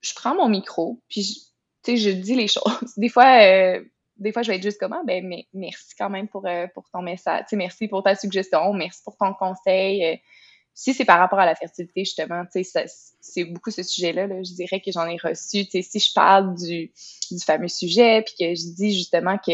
[0.00, 1.42] je, prends mon micro, puis
[1.84, 2.92] tu sais, je dis les choses.
[2.96, 3.82] Des fois, euh,
[4.16, 6.66] des fois, je vais être juste comme, ah, ben, mais merci quand même pour, euh,
[6.74, 7.42] pour ton message.
[7.42, 10.20] Tu sais, merci pour ta suggestion, merci pour ton conseil
[10.74, 14.26] si c'est par rapport à la fertilité, justement, c'est beaucoup ce sujet-là.
[14.26, 15.64] Là, je dirais que j'en ai reçu.
[15.64, 16.92] Si je parle du,
[17.30, 19.52] du fameux sujet, puis que je dis justement que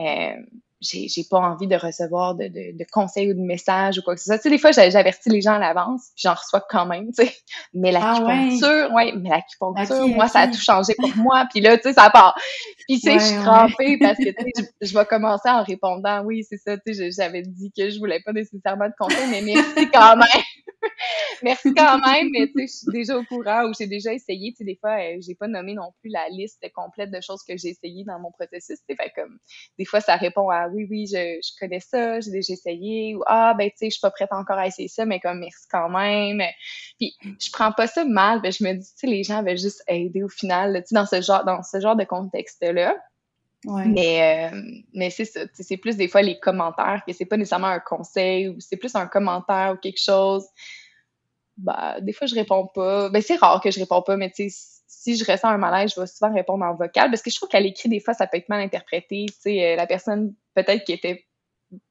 [0.00, 0.42] euh,
[0.80, 4.14] j'ai, j'ai pas envie de recevoir de, de, de, conseils ou de messages ou quoi
[4.14, 4.36] que ce soit.
[4.36, 7.24] Tu sais, des fois, j'avertis les gens à l'avance, puis j'en reçois quand même, tu
[7.24, 7.34] sais.
[7.72, 9.12] Mais l'acupuncture, ah ouais?
[9.16, 11.46] mais l'acupuncture, moi, ça a tout changé pour moi.
[11.50, 12.38] Puis là, tu sais, ça part.
[12.86, 16.22] Puis, tu sais, je suis crampée parce que, tu sais, je, vais commencer en répondant,
[16.24, 19.42] oui, c'est ça, tu sais, j'avais dit que je voulais pas nécessairement de conseils, mais
[19.42, 20.42] merci quand même.
[21.42, 24.52] Merci quand même, mais tu sais, je suis déjà au courant ou j'ai déjà essayé.
[24.52, 27.42] Tu sais, des fois, euh, j'ai pas nommé non plus la liste complète de choses
[27.42, 28.78] que j'ai essayé dans mon processus.
[28.88, 29.38] Tu fait comme,
[29.78, 33.22] des fois, ça répond à oui, oui, je, je connais ça, j'ai déjà essayé ou
[33.26, 35.66] ah, ben, tu sais, je suis pas prête encore à essayer ça, mais comme merci
[35.70, 36.42] quand même.
[36.98, 39.58] Puis, je prends pas ça mal, ben, je me dis, tu sais, les gens veulent
[39.58, 42.96] juste aider au final, tu sais, dans ce genre, dans ce genre de contexte-là.
[43.64, 43.86] Ouais.
[43.86, 44.60] Mais, euh,
[44.94, 48.48] mais c'est ça, c'est plus des fois les commentaires, que c'est pas nécessairement un conseil
[48.48, 50.46] ou c'est plus un commentaire ou quelque chose
[51.56, 53.08] bah, des fois, je réponds pas.
[53.08, 55.92] Ben, c'est rare que je réponds pas, mais tu sais, si je ressens un malaise,
[55.94, 58.26] je vais souvent répondre en vocal parce que je trouve qu'à l'écrit, des fois, ça
[58.26, 59.26] peut être mal interprété.
[59.28, 61.26] Tu sais, euh, la personne, peut-être qui était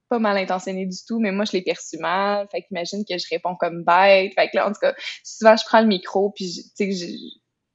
[0.10, 2.48] pas mal intentionnée du tout, mais moi, je l'ai perçu mal.
[2.52, 4.34] Fait qu'imagine que je réponds comme bête.
[4.34, 7.08] Fait que là, en tout cas, souvent, je prends le micro puis, tu sais,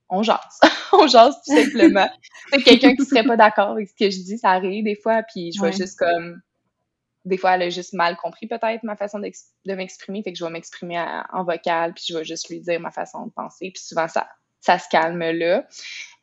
[0.09, 0.39] on jase.
[0.93, 2.11] on jase tout simplement.
[2.51, 5.23] c'est quelqu'un qui serait pas d'accord avec ce que je dis, ça arrive des fois,
[5.23, 6.41] puis je vais juste comme
[7.27, 10.45] des fois, elle a juste mal compris peut-être ma façon de m'exprimer, fait que je
[10.45, 13.83] vais m'exprimer en vocal, puis je vais juste lui dire ma façon de penser, puis
[13.83, 14.27] souvent ça,
[14.61, 15.67] ça se calme là.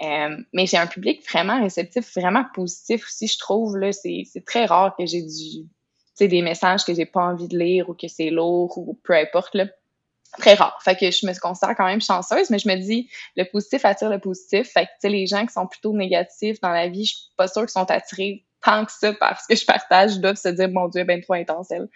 [0.01, 3.91] Euh, mais j'ai un public vraiment réceptif, vraiment positif aussi, je trouve là.
[3.91, 5.67] C'est très rare que j'ai du,
[6.19, 9.55] des messages que j'ai pas envie de lire ou que c'est lourd ou peu importe
[9.55, 9.65] là.
[10.39, 10.77] Très rare.
[10.83, 14.09] Fait que je me considère quand même chanceuse, mais je me dis le positif attire
[14.09, 14.69] le positif.
[14.71, 17.61] Fait que les gens qui sont plutôt négatifs dans la vie, je suis pas sûre
[17.61, 20.87] qu'ils sont attirés tant que ça parce que je partage, ils doivent se dire, mon
[20.87, 21.87] Dieu, ben trop intense, elle.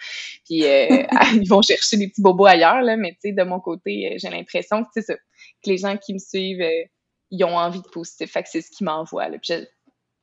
[0.46, 3.60] Puis euh, ils vont chercher des petits bobos ailleurs, là, mais tu sais, de mon
[3.60, 5.20] côté, euh, j'ai l'impression que, ça, que
[5.66, 6.84] les gens qui me suivent, euh,
[7.32, 8.32] ils ont envie de positif.
[8.32, 9.38] Fait que c'est ce qui m'envoie, là.
[9.40, 9.54] Puis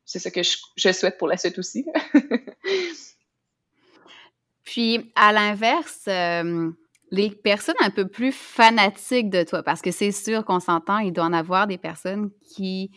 [0.05, 1.87] c'est ce que je, souhaite pour la suite aussi.
[4.65, 6.09] Puis, à l'inverse,
[7.11, 11.13] les personnes un peu plus fanatiques de toi, parce que c'est sûr qu'on s'entend, il
[11.13, 12.91] doit en avoir des personnes qui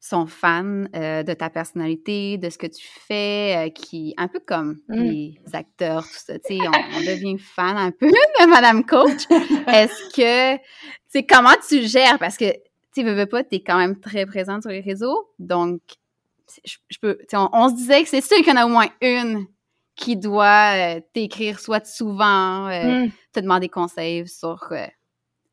[0.00, 4.40] sont fans euh, de ta personnalité, de ce que tu fais, euh, qui, un peu
[4.40, 4.94] comme mmh.
[4.94, 8.06] les acteurs, tout ça, tu sais, on, devient fan un peu
[8.40, 9.26] de Madame Coach.
[9.68, 10.62] Est-ce que, tu
[11.08, 12.18] sais, comment tu gères?
[12.18, 12.46] Parce que,
[12.94, 15.82] tu veux, veux pas, tu es quand même très présente sur les réseaux, donc,
[16.64, 18.70] je, peux, tu sais, on, se disait que c'est sûr qu'il y en a au
[18.70, 19.46] moins une
[19.94, 23.10] qui doit euh, t'écrire soit souvent, mmh.
[23.32, 24.72] te demander conseils sur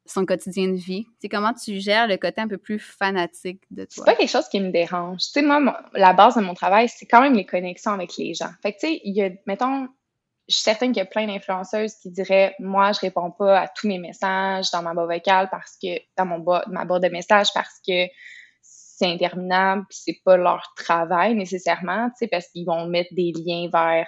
[0.10, 1.06] son quotidien de vie?
[1.20, 3.90] C'est comment tu gères le côté un peu plus fanatique de toi?
[3.90, 5.20] C'est pas quelque chose qui me dérange.
[5.20, 8.34] Tu sais, moi, la base de mon travail, c'est quand même les connexions avec les
[8.34, 8.52] gens.
[8.62, 9.88] Fait que, tu sais, il y a, mettons,
[10.48, 13.68] je suis certaine qu'il y a plein d'influenceuses qui diraient, moi, je réponds pas à
[13.68, 17.50] tous mes messages dans ma boîte vocale parce que, dans mon ma boîte de messages
[17.54, 18.08] parce que
[18.62, 23.34] c'est interminable puis c'est pas leur travail nécessairement, tu sais, parce qu'ils vont mettre des
[23.36, 24.08] liens vers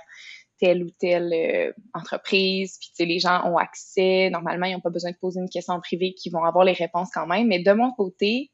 [0.59, 4.29] telle ou telle euh, entreprise, puis tu sais, les gens ont accès.
[4.29, 7.09] Normalement, ils n'ont pas besoin de poser une question privée, qui vont avoir les réponses
[7.13, 7.47] quand même.
[7.47, 8.51] Mais de mon côté,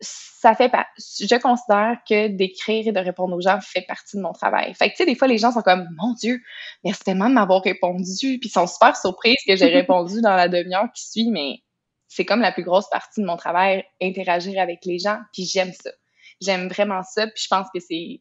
[0.00, 0.86] ça fait pas.
[0.98, 4.74] Je considère que d'écrire et de répondre aux gens fait partie de mon travail.
[4.74, 6.40] Fait que tu sais, des fois, les gens sont comme, mon Dieu,
[6.82, 10.48] merci tellement de m'avoir répondu, puis ils sont super surprises que j'ai répondu dans la
[10.48, 11.60] demi-heure qui suit, mais
[12.08, 15.72] c'est comme la plus grosse partie de mon travail, interagir avec les gens, puis j'aime
[15.72, 15.90] ça.
[16.40, 18.20] J'aime vraiment ça, puis je pense que c'est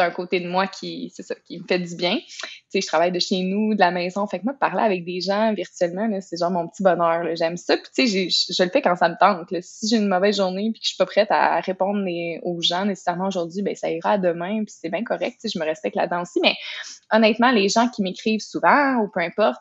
[0.00, 2.16] c'est un côté de moi qui, c'est ça, qui me fait du bien.
[2.16, 4.26] Tu sais, je travaille de chez nous, de la maison.
[4.26, 7.36] Fait que moi, parler avec des gens virtuellement, c'est genre mon petit bonheur.
[7.36, 7.76] J'aime ça.
[7.76, 9.48] Puis tu sais, je le fais quand ça me tente.
[9.60, 12.00] Si j'ai une mauvaise journée puis que je suis pas prête à répondre
[12.42, 14.64] aux gens nécessairement aujourd'hui, ben ça ira demain.
[14.64, 15.36] Puis c'est bien correct.
[15.40, 16.40] Tu sais, je me respecte là-dedans aussi.
[16.40, 16.54] Mais
[17.12, 19.60] honnêtement, les gens qui m'écrivent souvent ou peu importe,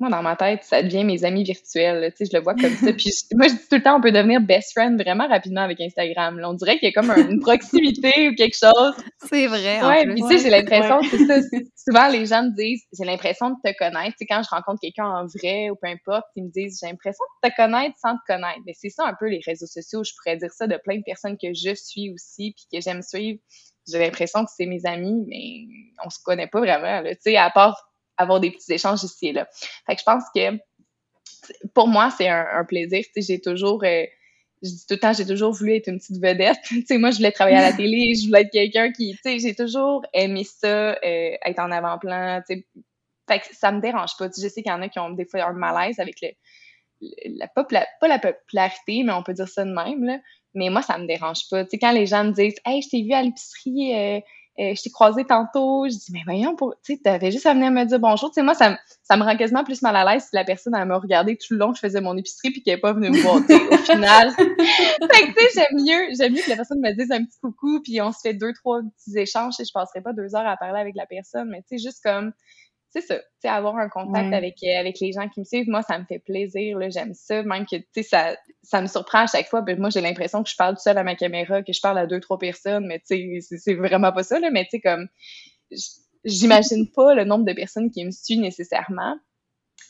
[0.00, 2.12] moi, dans ma tête, ça devient mes amis virtuels.
[2.16, 2.92] Tu sais, je le vois comme ça.
[2.92, 5.80] Puis moi, je dis tout le temps, on peut devenir best friend vraiment rapidement avec
[5.80, 6.38] Instagram.
[6.38, 6.50] Là.
[6.50, 8.94] On dirait qu'il y a comme une proximité ou quelque chose.
[9.28, 9.82] C'est vrai.
[9.82, 11.40] Ouais, puis tu sais, j'ai l'impression, c'est ça.
[11.76, 14.16] Souvent, les gens me disent, j'ai l'impression de te connaître.
[14.18, 16.88] Tu sais, quand je rencontre quelqu'un en vrai ou peu importe, ils me disent, j'ai
[16.88, 18.60] l'impression de te connaître sans te connaître.
[18.66, 20.04] Mais c'est ça un peu les réseaux sociaux.
[20.04, 23.02] Je pourrais dire ça de plein de personnes que je suis aussi puis que j'aime
[23.02, 23.40] suivre.
[23.90, 25.64] J'ai l'impression que c'est mes amis, mais
[26.04, 27.02] on se connaît pas vraiment.
[27.02, 27.87] Tu sais, à part
[28.18, 29.48] avoir des petits échanges ici et là.
[29.86, 30.58] Fait que je pense que
[31.74, 33.02] pour moi, c'est un, plaisir.
[33.04, 34.04] Tu sais, j'ai toujours, euh,
[34.62, 36.58] je dis tout le temps, j'ai toujours voulu être une petite vedette.
[36.86, 39.38] sais, moi, je voulais travailler à la télé, je voulais être quelqu'un qui, tu sais,
[39.38, 42.42] j'ai toujours aimé ça, euh, être en avant-plan.
[42.46, 44.26] Fait que ça me dérange pas.
[44.26, 46.28] je sais qu'il y en a qui ont des fois un malaise avec le,
[47.38, 50.18] la, pas la popularité, mais on peut dire ça de même, là.
[50.54, 51.64] Mais moi, ça me dérange pas.
[51.64, 54.20] Tu sais, quand les gens me disent, hey, je t'ai vu à l'épicerie, euh,
[54.60, 57.70] euh, je t'ai croisé tantôt, je dis mais voyons, tu sais, t'avais juste à venir
[57.70, 58.30] me dire bonjour.
[58.30, 60.74] Tu sais, moi, ça, ça me rend quasiment plus mal à l'aise si la personne
[60.74, 62.92] elle m'a regardé tout le long que je faisais mon épicerie puis qu'elle n'est pas
[62.92, 63.36] venue me voir.
[63.36, 67.12] au final, fait que tu sais, j'aime mieux, j'aime mieux que la personne me dise
[67.12, 69.54] un petit coucou puis on se fait deux trois petits échanges.
[69.58, 72.32] Je passerai pas deux heures à parler avec la personne, mais tu sais, juste comme
[72.90, 75.68] c'est ça, tu sais, avoir un contact avec, euh, avec les gens qui me suivent,
[75.68, 78.86] moi, ça me fait plaisir, là, j'aime ça, même que, tu sais, ça, ça me
[78.86, 81.14] surprend à chaque fois, ben, moi, j'ai l'impression que je parle tout seul à ma
[81.14, 84.40] caméra, que je parle à deux, trois personnes, mais tu sais, c'est vraiment pas ça,
[84.40, 85.08] là, mais tu sais, comme,
[86.24, 89.16] j'imagine pas le nombre de personnes qui me suivent nécessairement,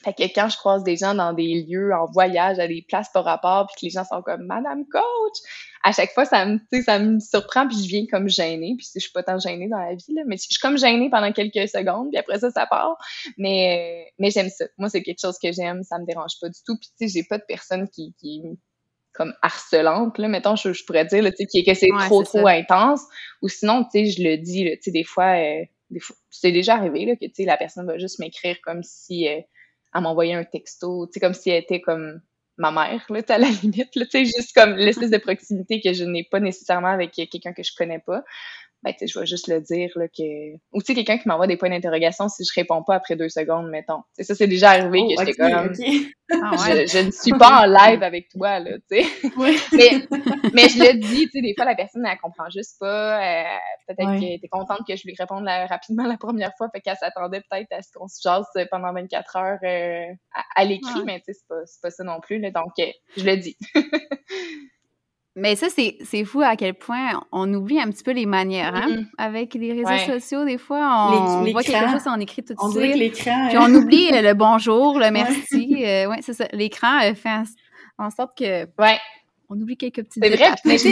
[0.05, 3.09] fait que quand je croise des gens dans des lieux en voyage, à des places
[3.13, 5.37] par rapport, puis que les gens sont comme Madame Coach,
[5.83, 8.75] à chaque fois ça me, ça me surprend, puis je viens comme gênée.
[8.79, 11.11] Puis je suis pas tant gênée dans la vie là, mais je suis comme gênée
[11.11, 12.97] pendant quelques secondes, puis après ça ça part.
[13.39, 14.67] Mais mais j'aime ça.
[14.79, 16.77] Moi c'est quelque chose que j'aime, ça me dérange pas du tout.
[16.79, 18.43] Puis tu sais j'ai pas de personne qui qui
[19.13, 23.03] comme harcelante là, mettons je, pourrais dire là, tu sais que c'est trop trop intense.
[23.43, 25.37] Ou sinon tu sais je le dis tu sais des fois.
[25.37, 28.57] Euh, des fois, c'est déjà arrivé là, que tu sais, la personne va juste m'écrire
[28.63, 29.41] comme si euh,
[29.99, 32.21] à m'envoyer un texto, tu sais, comme si elle était comme
[32.57, 36.05] ma mère, là, à la limite, tu sais, juste comme l'espèce de proximité que je
[36.05, 38.25] n'ai pas nécessairement avec quelqu'un que je connais pas
[38.83, 40.55] ben, tu sais, je vais juste le dire, là, que...
[40.73, 43.29] Ou, tu sais, quelqu'un qui m'envoie des points d'interrogation si je réponds pas après deux
[43.29, 44.03] secondes, mettons.
[44.13, 45.73] sais ça, c'est déjà arrivé que oh, j'étais comme...
[46.31, 49.07] Ah, je, ne suis pas en live avec toi, là, tu sais.
[49.73, 50.07] mais,
[50.53, 53.19] mais je le dis, tu sais, des fois, la personne, elle comprend juste pas.
[53.19, 53.57] Euh,
[53.89, 57.43] peut-être qu'elle était contente que je lui réponde rapidement la première fois, fait qu'elle s'attendait
[57.51, 60.05] peut-être à ce qu'on se jase pendant 24 heures euh,
[60.55, 63.25] à, l'écrit, mais tu sais, c'est pas, pas ça non plus, là, donc euh, je
[63.25, 63.57] le dis.
[65.39, 69.05] Mais ça, c'est fou à quel point on oublie un petit peu les manières, hein?
[69.19, 72.93] Avec les réseaux sociaux, des fois, on, voit quelque chose, on écrit tout de suite.
[72.93, 73.49] On l'écran...
[73.49, 75.77] Puis on oublie le bonjour, le merci.
[75.77, 76.47] Ouais, euh, ouais c'est ça.
[76.53, 77.45] L'écran euh, fait
[77.99, 78.65] en, sorte que...
[78.81, 78.99] Ouais.
[79.49, 80.89] On oublie quelques petites C'est vrai, mais je,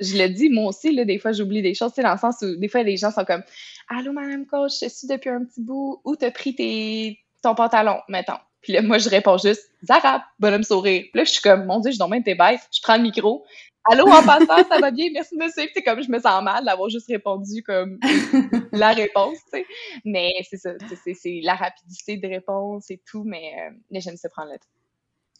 [0.00, 2.18] je, le dis, moi aussi, là, des fois, j'oublie des choses, tu sais, dans le
[2.18, 3.42] sens où, des fois, les gens sont comme
[3.88, 6.00] «Allô, madame coach, je suis depuis un petit bout.
[6.04, 10.64] Où t'as pris tes, ton pantalon, mettons?» Puis là, moi, je réponds juste «Zara, bonhomme
[10.64, 13.02] sourire.» Puis là, je suis comme «Mon Dieu, je même tes bêtes.» Je prends le
[13.02, 13.44] micro,
[13.90, 15.08] Allô, en passant, ça va bien?
[15.12, 15.70] Merci de me suivre.
[15.74, 17.98] C'est comme je me sens mal d'avoir juste répondu comme
[18.72, 19.66] la réponse, tu sais.
[20.04, 20.70] Mais c'est ça,
[21.14, 24.68] c'est la rapidité de réponse et tout, mais, euh, mais j'aime se prendre le temps.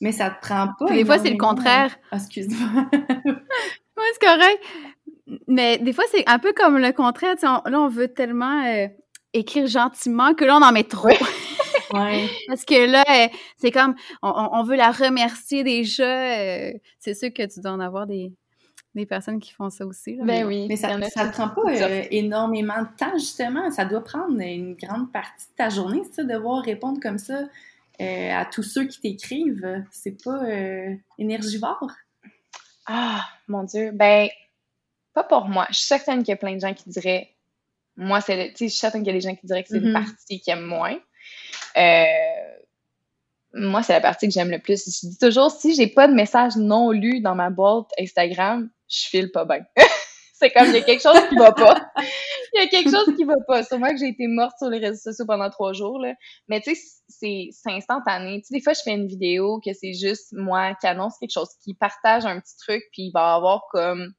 [0.00, 0.92] Mais ça te prend pas.
[0.92, 1.96] des fois, c'est le contraire.
[2.10, 2.86] Ah, excuse-moi.
[2.92, 4.60] oui, c'est correct.
[5.46, 7.36] Mais des fois, c'est un peu comme le contraire.
[7.42, 8.88] là, on veut tellement euh,
[9.32, 11.10] écrire gentiment que là, on en met trop.
[11.92, 16.38] Parce que là, euh, c'est comme, on, veut la remercier déjà.
[16.38, 18.32] Euh, c'est sûr que tu dois en avoir des,
[18.94, 20.18] des personnes qui font ça aussi.
[20.22, 20.66] ben oui.
[20.68, 23.70] Mais ça ne prend pas euh, énormément de temps, justement.
[23.70, 27.44] Ça doit prendre une grande partie de ta journée, ça, devoir répondre comme ça
[28.00, 29.84] à tous ceux qui t'écrivent.
[29.92, 30.40] C'est pas
[31.18, 31.90] énergivore?
[32.86, 33.92] Ah, mon Dieu.
[33.92, 34.28] Ben,
[35.14, 35.66] pas pour moi.
[35.70, 37.28] Je suis certaine qu'il y a plein de gens qui diraient,
[37.96, 39.68] moi, c'est, tu sais, je suis certaine qu'il y a des gens qui diraient que
[39.68, 40.04] c'est une mm-hmm.
[40.04, 40.96] partie qui aiment moins.
[41.76, 42.04] Euh,
[43.54, 44.84] moi, c'est la partie que j'aime le plus.
[44.84, 49.08] Je dis toujours, si j'ai pas de message non lu dans ma boîte Instagram, je
[49.08, 49.64] file pas bien.
[50.34, 51.92] c'est comme, il y a quelque chose qui va pas.
[52.54, 53.62] Il y a quelque chose qui va pas.
[53.62, 56.14] Sûrement que j'ai été morte sur les réseaux sociaux pendant trois jours, là.
[56.48, 58.40] Mais tu sais, c'est instantané.
[58.40, 61.32] Tu sais, des fois, je fais une vidéo que c'est juste moi qui annonce quelque
[61.32, 64.12] chose, qui partage un petit truc, puis il va avoir comme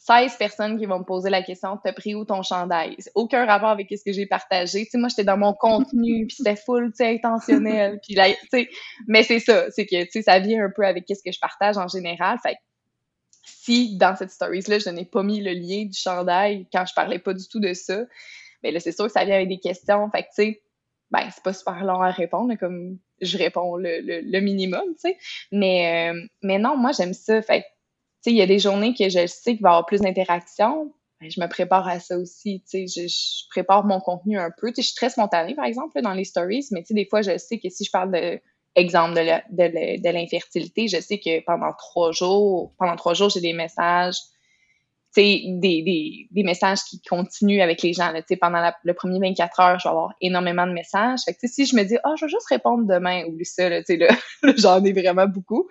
[0.00, 2.96] 16 personnes qui vont me poser la question t'as pris où ton chandail?
[3.14, 6.36] Aucun rapport avec ce que j'ai partagé tu sais moi j'étais dans mon contenu puis
[6.36, 8.68] c'était full tu sais intentionnel puis là tu sais
[9.06, 11.38] mais c'est ça c'est que tu sais ça vient un peu avec ce que je
[11.38, 12.56] partage en général fait
[13.42, 17.18] si dans cette stories-là, je n'ai pas mis le lien du chandail quand je parlais
[17.18, 18.04] pas du tout de ça,
[18.62, 20.10] mais là, c'est sûr que ça vient avec des questions.
[20.10, 20.62] Fait que, tu sais,
[21.10, 25.18] ben, c'est pas super long à répondre, comme je réponds le, le, minimum, tu sais.
[25.52, 27.42] Mais, euh, mais non, moi, j'aime ça.
[27.42, 27.64] Fait
[28.22, 30.92] sais, il y a des journées que je sais qu'il va y avoir plus d'interactions.
[31.20, 33.06] Ben, je me prépare à ça aussi, tu sais.
[33.08, 34.68] Je, prépare mon contenu un peu.
[34.68, 37.06] Tu sais, je suis très spontanée, par exemple, dans les stories, mais tu sais, des
[37.06, 38.40] fois, je sais que si je parle de
[38.76, 44.16] exemple de, l'infertilité, je sais que pendant trois jours, pendant trois jours, j'ai des messages
[45.16, 48.12] des, des, des messages qui continuent avec les gens.
[48.12, 51.20] Là, pendant la, le premier 24 heures, je vais avoir énormément de messages.
[51.24, 53.80] Fait que, si je me dis, oh, je vais juste répondre demain, oublie ça, là,
[54.42, 55.68] là, j'en ai vraiment beaucoup.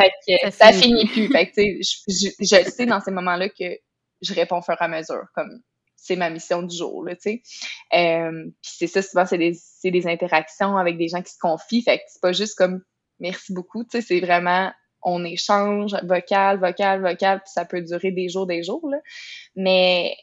[0.00, 1.28] Fait que, ça, finit plus.
[1.28, 3.78] Fait que, je, je, je sais dans ces moments-là que
[4.20, 5.24] je réponds au fur et à mesure.
[5.34, 5.60] Comme,
[5.96, 7.42] c'est ma mission du jour, là, tu sais.
[7.94, 11.82] Euh, puis c'est ça, souvent, c'est des, des interactions avec des gens qui se confient.
[11.82, 12.82] Fait que c'est pas juste comme,
[13.20, 14.70] merci beaucoup, tu sais, c'est vraiment
[15.04, 18.88] on échange vocal, vocal, vocal, puis ça peut durer des jours, des jours.
[18.88, 18.98] Là.
[19.54, 20.16] Mais,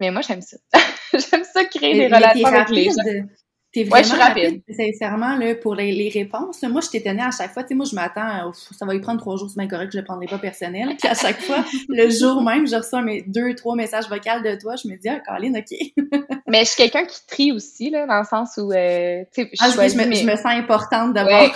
[0.00, 0.56] mais moi, j'aime ça.
[1.12, 3.26] j'aime ça créer des relations avec les gens.
[3.74, 4.62] T'es vraiment ouais, je suis rapide.
[4.70, 6.62] sincèrement, là, pour les, les, réponses.
[6.62, 7.64] Moi, je t'étonnais à chaque fois.
[7.64, 9.98] Tu sais, moi, je m'attends, ça va y prendre trois jours, c'est bien correct, je
[9.98, 10.94] le prendrai pas personnel.
[10.96, 14.60] Puis à chaque fois, le jour même, je reçois mes deux, trois messages vocaux de
[14.60, 14.76] toi.
[14.76, 15.76] Je me dis, ah, Caroline, OK.
[16.46, 19.50] mais je suis quelqu'un qui trie aussi, là, dans le sens où, euh, tu sais,
[19.58, 21.52] ah, je, me, je me sens importante d'abord.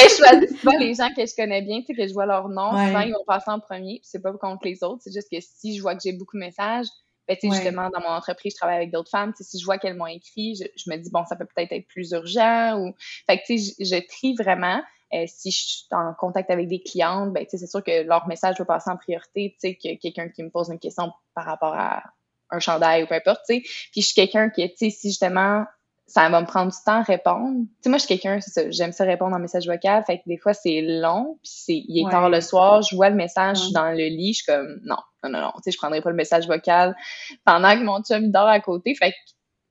[0.00, 2.26] Ben, je choisis souvent les gens que je connais bien, tu sais, que je vois
[2.26, 2.70] leur nom.
[2.70, 4.00] Souvent, ils vont passer en premier.
[4.02, 5.02] c'est pas contre les autres.
[5.04, 6.86] C'est juste que si je vois que j'ai beaucoup de messages,
[7.28, 9.32] ben, tu sais, justement, dans mon entreprise, je travaille avec d'autres femmes.
[9.38, 12.10] si je vois qu'elles m'ont écrit, je, me dis, bon, ça peut peut-être être plus
[12.12, 12.78] urgent.
[12.78, 12.94] Ou...
[13.28, 14.82] Fait que, tu sais, je, je, trie vraiment.
[15.12, 18.02] Euh, si je suis en contact avec des clientes, ben, tu sais, c'est sûr que
[18.02, 19.56] leur message va passer en priorité.
[19.60, 22.02] Tu sais, que quelqu'un qui me pose une question par rapport à
[22.50, 23.60] un chandail ou peu importe, tu sais.
[23.92, 25.64] Puis je suis quelqu'un qui, tu sais, si justement
[26.10, 27.60] ça va me prendre du temps à répondre.
[27.60, 30.38] Tu sais, moi, je suis quelqu'un, j'aime ça répondre en message vocal, fait que des
[30.38, 33.62] fois, c'est long, puis c'est, il est tard le soir, je vois le message, je
[33.64, 36.00] suis dans le lit, je suis comme, non, non, non, non, tu sais, je prendrai
[36.00, 36.96] pas le message vocal
[37.44, 39.16] pendant que mon chum dort à côté, fait que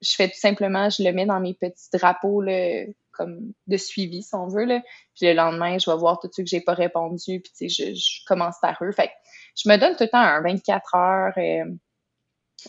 [0.02, 4.24] je fais tout simplement, je le mets dans mes petits drapeaux, là, comme de suivi,
[4.24, 4.80] si on veut, là,
[5.18, 7.94] puis le lendemain, je vais voir tout ce que j'ai pas répondu, puis tu sais,
[7.94, 9.14] je, commence par eux, fait que
[9.58, 11.66] je me donne tout le temps un 24 heures, euh,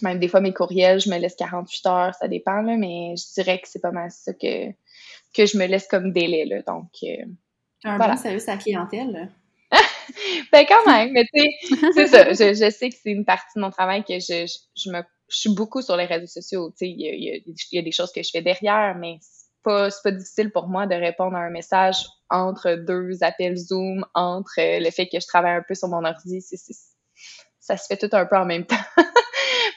[0.02, 3.32] même des fois, mes courriels, je me laisse 48 heures, ça dépend, là, mais je
[3.34, 4.70] dirais que c'est pas mal ça que,
[5.34, 6.44] que je me laisse comme délai.
[6.44, 7.24] Là, donc, euh,
[7.84, 8.14] un voilà.
[8.14, 9.30] bon service à la clientèle.
[10.52, 12.32] ben quand même, mais tu sais, c'est ça.
[12.32, 15.36] Je, je, sais que c'est une partie de mon travail que je, je, me je
[15.36, 16.70] suis beaucoup sur les réseaux sociaux.
[16.70, 19.18] Tu sais, il y a, il y a des choses que je fais derrière, mais
[19.20, 24.04] c'est pas, pas difficile pour moi de répondre à un message entre deux appels Zoom,
[24.14, 26.40] entre le fait que je travaille un peu sur mon ordi.
[27.60, 28.76] ça se fait tout un peu en même temps.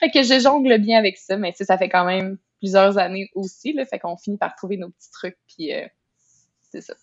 [0.03, 3.73] Fait que je jongle bien avec ça, mais ça fait quand même plusieurs années aussi,
[3.73, 5.87] là, fait qu'on finit par trouver nos petits trucs, puis euh,
[6.61, 6.93] c'est ça.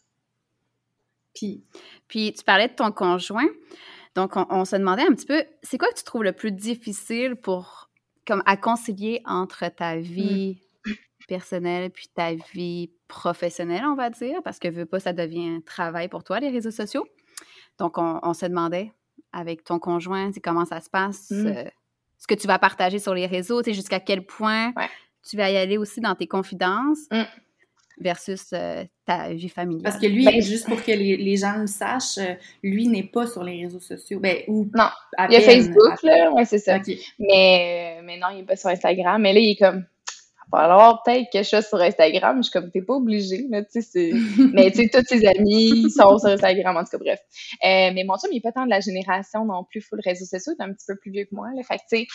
[1.35, 1.65] Puis,
[2.09, 3.49] puis tu parlais de ton conjoint,
[4.15, 7.37] donc on, se demandait un petit peu, c'est quoi que tu trouves le plus difficile
[7.37, 7.91] pour,
[8.27, 10.93] comme, à concilier entre ta vie mm.
[11.29, 15.61] personnelle puis ta vie professionnelle, on va dire, parce que veux pas, ça devient un
[15.61, 17.07] travail pour toi, les réseaux sociaux.
[17.79, 18.93] Donc, on, se demandait
[19.33, 21.47] avec ton conjoint, comment ça se passe, mm.
[21.47, 21.65] euh,
[22.21, 24.73] ce que tu vas partager sur les réseaux, tu sais, jusqu'à quel point
[25.29, 27.23] tu vas y aller aussi dans tes confidences mm.
[27.99, 29.83] versus euh, ta vie familiale.
[29.83, 33.27] Parce que lui, ben, juste pour que les, gens le sachent, euh, lui n'est pas
[33.27, 34.21] sur les réseaux sociaux.
[34.21, 34.89] Ben, ou non,
[35.31, 36.79] il y a Facebook, là, ouais, c'est ça.
[37.19, 39.21] Mais, euh, mais non, il n'est pas sur Instagram.
[39.23, 39.85] Mais là, il est comme,
[40.53, 42.39] alors peut-être quelque chose sur Instagram.
[42.39, 44.13] Je suis comme, t'es pas obligé, mais tu sais,
[44.53, 47.21] mais tu sais, tous ses amis sont sur Instagram, en tout cas, bref.
[47.65, 50.27] Euh, mais mon chum, il est pas tant de la génération non plus full réseaux
[50.27, 51.63] sociaux, il est un petit peu plus vieux que moi, là.
[51.63, 52.07] Fait que, tu sais,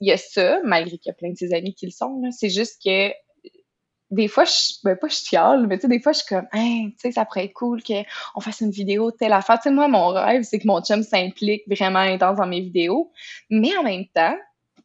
[0.00, 2.22] il y a ça, malgré qu'il y a plein de ses amis qui le sont,
[2.30, 3.10] C'est juste que
[4.12, 4.52] des fois, je,
[4.84, 7.12] ben pas je chiale, mais tu sais, des fois, je suis comme, hein, tu sais,
[7.12, 9.56] ça pourrait être cool qu'on fasse une vidéo telle affaire.
[9.56, 13.10] Tu sais, moi, mon rêve, c'est que mon chum s'implique vraiment intense dans mes vidéos.
[13.48, 14.36] Mais en même temps,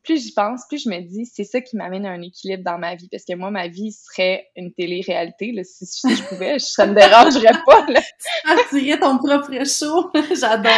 [0.08, 2.78] plus j'y pense, plus je me dis, c'est ça qui m'amène à un équilibre dans
[2.78, 3.10] ma vie.
[3.10, 5.54] Parce que moi, ma vie serait une télé-réalité.
[5.66, 7.86] Si, si, je pouvais, ça me dérangerait pas.
[7.88, 8.00] Là.
[8.70, 10.10] Tu ton propre show.
[10.34, 10.72] J'adore.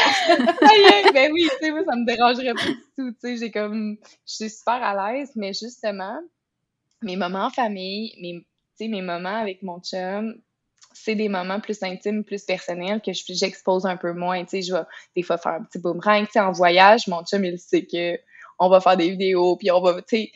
[1.14, 3.12] ben oui, tu sais, moi, ça me dérangerait pas du tout.
[3.12, 6.20] Tu sais, j'ai comme, je suis super à l'aise, mais justement,
[7.04, 8.46] mes moments en famille, mes, tu
[8.86, 10.36] sais, mes moments avec mon chum,
[10.94, 14.44] c'est des moments plus intimes, plus personnels que j'expose un peu moins.
[14.44, 14.84] Tu sais, je vais
[15.16, 16.26] des fois faire un petit boomerang.
[16.26, 18.20] Tu sais, en voyage, mon chum, il sait que
[18.60, 20.32] on va faire des vidéos, puis on va, tu sais,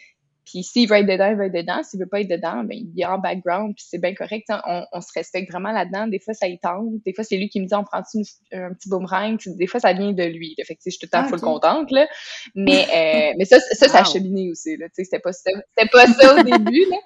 [0.45, 1.83] puis s'il veut être dedans, il va être dedans.
[1.83, 4.49] S'il veut pas être dedans, ben, il est en background, puis c'est bien correct.
[4.49, 6.07] On, on, se respecte vraiment là-dedans.
[6.07, 7.01] Des fois, ça y tente.
[7.05, 8.19] Des fois, c'est lui qui me dit, on prend-tu
[8.51, 9.37] un petit boomerang?
[9.45, 10.55] des fois, ça vient de lui.
[10.65, 12.07] Fait que, je suis tout le temps ah, full contente, là.
[12.55, 14.87] Mais, euh, mais ça, ça, ça a cheminé aussi, là.
[14.87, 16.97] Tu sais, c'était pas, c'était pas ça au début, là.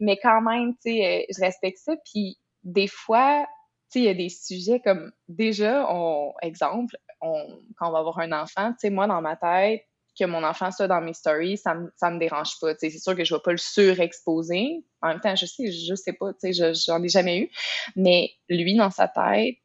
[0.00, 1.94] Mais quand même, tu sais, euh, je respecte ça.
[2.10, 3.46] Puis des fois,
[3.94, 8.32] il y a des sujets comme déjà, on, exemple, on, quand on va avoir un
[8.32, 9.82] enfant, tu sais, moi, dans ma tête,
[10.18, 12.74] que mon enfant soit dans mes stories, ça me, ça me dérange pas.
[12.78, 14.84] C'est sûr que je vais pas le surexposer.
[15.02, 17.50] En même temps, je sais, je sais pas, j'en ai jamais eu.
[17.96, 19.56] Mais lui, dans sa tête,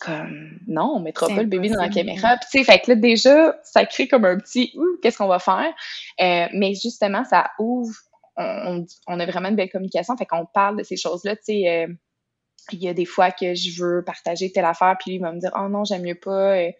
[0.00, 2.36] comme non, on mettra pas le bébé dans la caméra.
[2.36, 5.40] Puis, tu sais, fait que là, déjà, ça crée comme un petit qu'est-ce qu'on va
[5.40, 5.72] faire?
[6.20, 7.94] Euh, mais justement, ça ouvre,
[8.36, 11.68] on, on, a vraiment une belle communication, fait qu'on parle de ces choses-là, tu sais.
[11.68, 11.92] Euh,
[12.72, 15.32] il y a des fois que je veux partager telle affaire, puis lui il va
[15.32, 16.56] me dire Oh non, j'aime mieux pas.
[16.56, 16.70] Euh,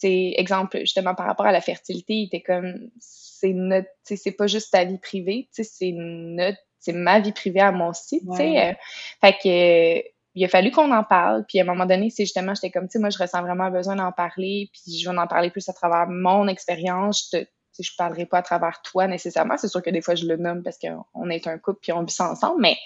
[0.00, 4.46] sais, exemple, justement, par rapport à la fertilité, il était comme, c'est notre, c'est pas
[4.46, 8.68] juste ta vie privée, c'est notre, c'est ma vie privée à moi aussi, tu sais.
[8.68, 8.72] Euh,
[9.20, 12.54] fait que, il a fallu qu'on en parle, puis à un moment donné, c'est justement,
[12.54, 15.26] j'étais comme, tu sais, moi, je ressens vraiment besoin d'en parler, puis je vais en
[15.26, 17.46] parler plus à travers mon expérience, je te,
[17.82, 19.56] je parlerai pas à travers toi nécessairement.
[19.56, 22.02] C'est sûr que des fois, je le nomme parce qu'on est un couple puis on
[22.02, 22.76] vit ça ensemble, mais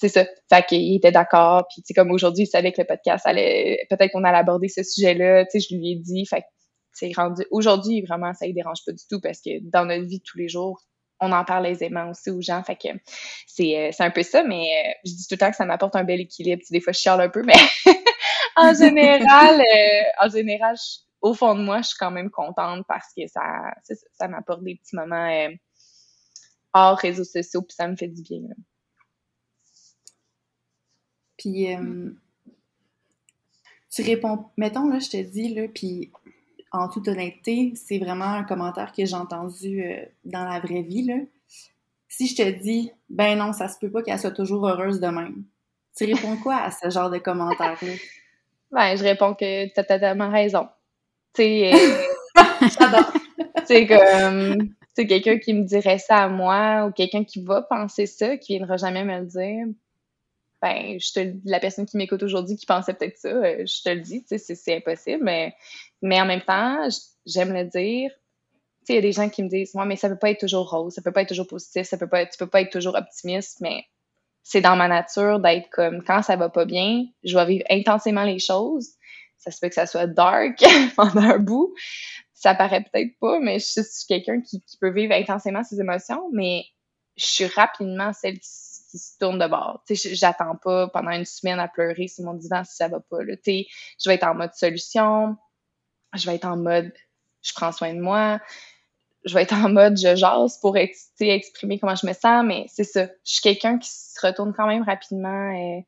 [0.00, 0.24] c'est ça.
[0.48, 1.66] Fait qu'il était d'accord.
[1.68, 4.68] Puis, tu sais, comme aujourd'hui, il savait que le podcast allait, peut-être qu'on allait aborder
[4.68, 5.44] ce sujet-là.
[5.44, 6.24] Tu sais, je lui ai dit.
[6.24, 6.46] Fait que,
[6.92, 10.18] c'est rendu, aujourd'hui, vraiment, ça ne dérange pas du tout parce que dans notre vie
[10.18, 10.82] de tous les jours,
[11.20, 12.62] on en parle aisément aussi aux gens.
[12.62, 12.88] Fait que
[13.46, 15.66] c'est, euh, c'est un peu ça, mais euh, je dis tout le temps que ça
[15.66, 16.62] m'apporte un bel équilibre.
[16.70, 17.52] des fois, je chiale un peu, mais
[18.56, 20.76] en général, euh, en général,
[21.20, 23.42] au fond de moi, je suis quand même contente parce que ça,
[23.84, 25.48] ça, ça m'apporte des petits moments
[26.72, 28.40] hors réseaux sociaux, puis ça me fait du bien.
[31.40, 32.10] Puis, euh,
[33.90, 36.12] tu réponds, mettons, là, je te dis, là, puis
[36.70, 41.06] en toute honnêteté, c'est vraiment un commentaire que j'ai entendu euh, dans la vraie vie,
[41.06, 41.14] là.
[42.08, 45.06] Si je te dis, ben non, ça se peut pas qu'elle soit toujours heureuse de
[45.06, 45.44] même,
[45.96, 47.92] tu réponds quoi à ce genre de commentaire-là?
[48.72, 50.68] Ben, je réponds que tu as totalement raison.
[51.34, 52.36] Tu sais, euh,
[53.64, 58.06] c'est comme, c'est quelqu'un qui me dirait ça à moi ou quelqu'un qui va penser
[58.06, 59.66] ça, qui viendra jamais me le dire
[60.62, 63.88] ben, je te la personne qui m'écoute aujourd'hui qui pensait peut-être ça, euh, je te
[63.88, 66.88] le dis, c'est impossible, mais, en même temps,
[67.26, 68.10] j'aime le dire.
[68.88, 70.68] Il y a des gens qui me disent, moi, mais ça peut pas être toujours
[70.68, 72.96] rose, ça peut pas être toujours positif, ça peut pas tu peux pas être toujours
[72.96, 73.84] optimiste, mais
[74.42, 78.24] c'est dans ma nature d'être comme, quand ça va pas bien, je vais vivre intensément
[78.24, 78.90] les choses.
[79.38, 80.58] Ça se peut que ça soit dark
[80.96, 81.74] pendant un bout.
[82.34, 86.28] Ça paraît peut-être pas, mais je suis quelqu'un qui, qui peut vivre intensément ses émotions,
[86.32, 86.64] mais
[87.16, 88.48] je suis rapidement celle qui
[88.90, 89.82] qui se tourne de bord.
[89.86, 93.00] Tu sais, j'attends pas pendant une semaine à pleurer sur mon divan si ça va
[93.00, 93.18] pas.
[93.24, 93.66] Tu sais,
[94.02, 95.36] je vais être en mode solution,
[96.14, 96.92] je vais être en mode
[97.42, 98.38] je prends soin de moi,
[99.24, 102.84] je vais être en mode je jase pour exprimer comment je me sens, mais c'est
[102.84, 103.06] ça.
[103.24, 105.86] Je suis quelqu'un qui se retourne quand même rapidement et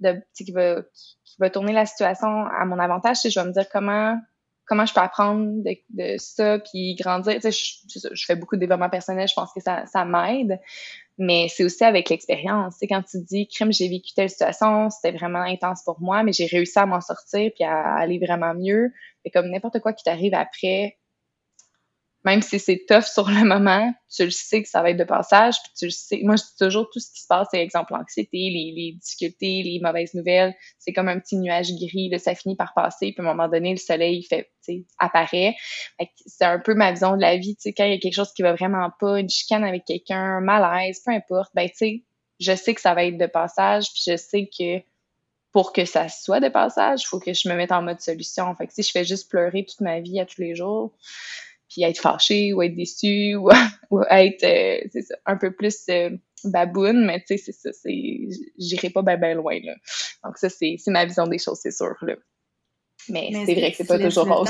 [0.00, 0.82] de, qui, va,
[1.24, 3.18] qui, va tourner la situation à mon avantage.
[3.24, 4.18] Je vais me dire comment
[4.66, 7.38] comment je peux apprendre de, ça puis grandir.
[7.42, 10.58] Je, fais beaucoup de développement personnel, je pense que ça, ça m'aide
[11.18, 12.76] mais c'est aussi avec l'expérience.
[12.78, 16.32] C'est quand tu dis, crime, j'ai vécu telle situation, c'était vraiment intense pour moi, mais
[16.32, 18.92] j'ai réussi à m'en sortir puis à aller vraiment mieux.
[19.24, 20.96] Et comme n'importe quoi qui t'arrive après,
[22.24, 25.04] même si c'est tough sur le moment, tu le sais que ça va être de
[25.04, 26.20] passage, puis tu le sais.
[26.22, 29.80] Moi, je dis toujours tout ce qui se passe, c'est exemple l'anxiété, les, difficultés, les
[29.82, 30.54] mauvaises nouvelles.
[30.78, 33.48] C'est comme un petit nuage gris, là, ça finit par passer, puis à un moment
[33.48, 34.50] donné, le soleil fait,
[34.98, 35.56] apparaît.
[36.26, 38.14] C'est un peu ma vision de la vie, tu sais, quand il y a quelque
[38.14, 41.76] chose qui va vraiment pas, une chicane avec quelqu'un, un malaise, peu importe, ben tu
[41.76, 42.04] sais,
[42.38, 44.82] je sais que ça va être de passage, puis je sais que
[45.52, 48.54] pour que ça soit de passage, il faut que je me mette en mode solution.
[48.56, 50.92] Fait que si je fais juste pleurer toute ma vie à tous les jours,
[51.72, 53.48] puis être fâché ou être déçu ou,
[53.90, 56.10] ou être euh, c'est ça, un peu plus euh,
[56.44, 59.74] baboune, mais tu sais, c'est ça, c'est j'irai pas bien ben loin là.
[60.24, 62.14] Donc ça, c'est ma vision des choses, c'est sûr là.
[63.08, 64.48] Mais, c'est vrai que c'est pas toujours rose.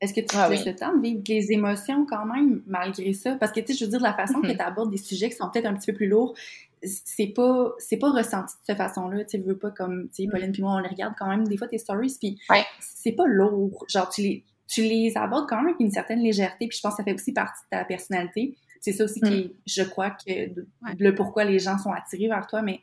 [0.00, 3.36] Est-ce que tu ah, laisses le temps de vivre les émotions quand même, malgré ça?
[3.36, 4.56] Parce que, tu sais, je veux dire, la façon que mm-hmm.
[4.56, 6.34] tu abordes des sujets qui sont peut-être un petit peu plus lourds,
[6.82, 9.24] c'est pas, c'est pas ressenti de cette façon-là.
[9.24, 11.56] Tu veux pas comme, tu sais, Pauline puis moi, on les regarde quand même des
[11.56, 12.38] fois tes stories, puis
[12.80, 13.86] c'est pas lourd.
[13.88, 16.94] Genre, tu les, tu les abordes quand même avec une certaine légèreté, puis je pense
[16.94, 18.56] que ça fait aussi partie de ta personnalité.
[18.80, 19.50] C'est ça aussi qui, mm.
[19.66, 20.50] je crois, que
[20.98, 22.80] le pourquoi les gens sont attirés vers toi, mais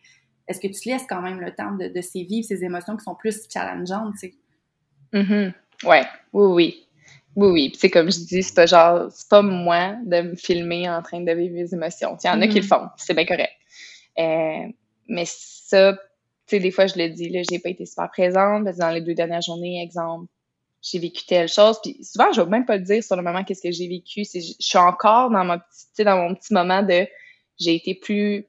[0.48, 2.98] est-ce que tu te laisses quand même le temps de, de ces vivre ces émotions
[2.98, 4.34] qui sont plus challengeantes, tu sais?
[5.14, 5.54] Mm-hmm.
[5.86, 6.04] Ouais,
[6.34, 6.88] oui, oui.
[7.36, 7.70] Oui, oui.
[7.70, 11.02] Puis, c'est comme je dis, c'est pas genre, c'est pas moi de me filmer en
[11.02, 12.18] train de vivre mes émotions.
[12.24, 12.68] Il y en a qui le mm-hmm.
[12.68, 13.54] font, c'est bien correct.
[14.20, 14.68] Euh,
[15.08, 16.00] mais ça, tu
[16.48, 18.90] sais, des fois, je le dis, là, j'ai pas été super présente, parce que dans
[18.90, 20.28] les deux dernières journées, exemple,
[20.82, 21.80] j'ai vécu telle chose.
[21.84, 24.24] Puis souvent, je vais même pas le dire sur le moment qu'est-ce que j'ai vécu.
[24.24, 27.08] Je suis encore dans mon petit, dans mon petit moment de
[27.60, 28.48] j'ai été plus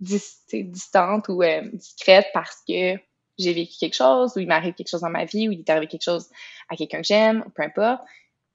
[0.00, 2.96] distante ou euh, discrète parce que
[3.38, 5.70] j'ai vécu quelque chose ou il m'arrive quelque chose dans ma vie ou il est
[5.70, 6.28] arrivé quelque chose
[6.68, 8.02] à quelqu'un que j'aime, peu importe.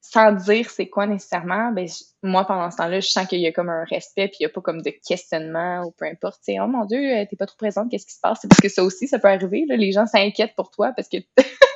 [0.01, 1.87] sans dire c'est quoi nécessairement, ben
[2.21, 4.45] moi pendant ce temps-là, je sens qu'il y a comme un respect puis il y
[4.45, 6.41] a pas comme de questionnement ou peu importe.
[6.45, 8.39] Tu oh mon Dieu, euh, t'es pas trop présente, qu'est-ce qui se passe?
[8.41, 9.65] C'est parce que ça aussi, ça peut arriver.
[9.67, 11.17] Là, les gens s'inquiètent pour toi parce que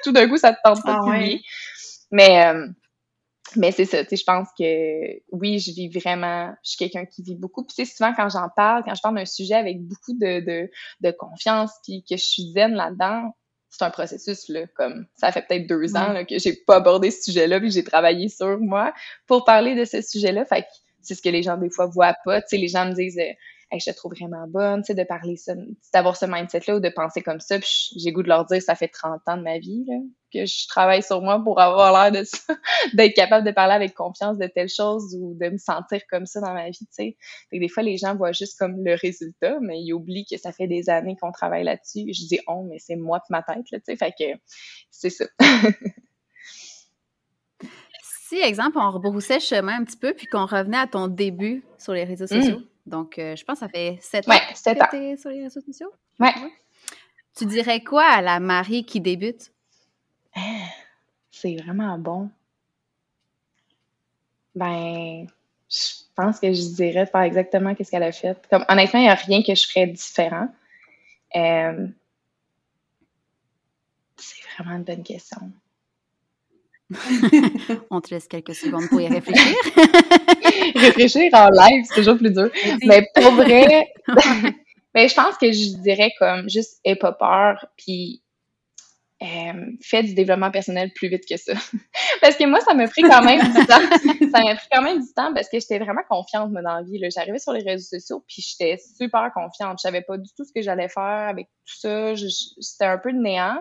[0.07, 1.37] tout d'un coup, ça te tente pas ah, de
[2.11, 2.67] Mais euh,
[3.55, 7.05] mais c'est ça, tu sais, je pense que oui, je vis vraiment, je suis quelqu'un
[7.05, 7.63] qui vit beaucoup.
[7.63, 10.69] Puis sais, souvent quand j'en parle, quand je parle d'un sujet avec beaucoup de, de,
[11.01, 13.31] de confiance, puis que je suis zen là-dedans,
[13.69, 17.11] c'est un processus là, comme ça fait peut-être deux ans là, que j'ai pas abordé
[17.11, 18.93] ce sujet-là, puis j'ai travaillé sur moi
[19.27, 20.45] pour parler de ce sujet-là.
[20.45, 20.67] Fait que
[21.01, 22.41] c'est ce que les gens des fois voient pas.
[22.41, 23.33] Tu sais, les gens me disent euh,
[23.71, 25.53] hey, je te trouve vraiment bonne, tu sais, de parler ça,
[25.93, 27.59] d'avoir ce mindset-là ou de penser comme ça.
[27.59, 29.95] Puis j'ai goût de leur dire, ça fait 30 ans de ma vie, là,
[30.33, 32.37] que je travaille sur moi pour avoir l'air de ça,
[32.93, 36.39] d'être capable de parler avec confiance de telle chose ou de me sentir comme ça
[36.39, 37.17] dans ma vie, tu sais.
[37.51, 40.67] des fois, les gens voient juste comme le résultat, mais ils oublient que ça fait
[40.67, 42.05] des années qu'on travaille là-dessus.
[42.13, 43.95] Je dis on, mais c'est moi de ma tête, là, tu sais.
[43.97, 44.39] Fait que
[44.91, 45.25] c'est ça.
[48.27, 51.93] si, exemple, on rebroussait chemin un petit peu puis qu'on revenait à ton début sur
[51.93, 52.67] les réseaux sociaux, mmh.
[52.87, 55.61] Donc, euh, je pense que ça fait sept ans que tu es sur les réseaux
[55.61, 55.91] sociaux?
[56.19, 56.33] Ouais.
[57.35, 59.51] Tu dirais quoi à la Marie qui débute?
[60.35, 60.69] Ah,
[61.29, 62.29] c'est vraiment bon.
[64.55, 65.27] Ben,
[65.69, 68.37] je pense que je dirais de faire exactement ce qu'elle a fait.
[68.49, 70.47] Comme, honnêtement, il n'y a rien que je ferais différent.
[71.35, 71.87] Euh,
[74.15, 75.51] c'est vraiment une bonne question.
[77.91, 79.55] On te laisse quelques secondes pour y réfléchir.
[80.75, 82.49] réfléchir en live, c'est toujours plus dur.
[82.85, 83.87] Mais pour vrai,
[84.95, 88.21] mais je pense que je dirais comme juste aie pas peur, puis
[89.23, 91.53] euh, fais du développement personnel plus vite que ça.
[92.21, 94.29] parce que moi, ça m'a pris quand même du temps.
[94.31, 96.83] ça m'a pris quand même du temps parce que j'étais vraiment confiante, moi, dans la
[96.83, 97.01] vie.
[97.09, 99.79] J'arrivais sur les réseaux sociaux, puis j'étais super confiante.
[99.79, 102.13] Je savais pas du tout ce que j'allais faire avec tout ça.
[102.59, 103.59] C'était un peu de néant,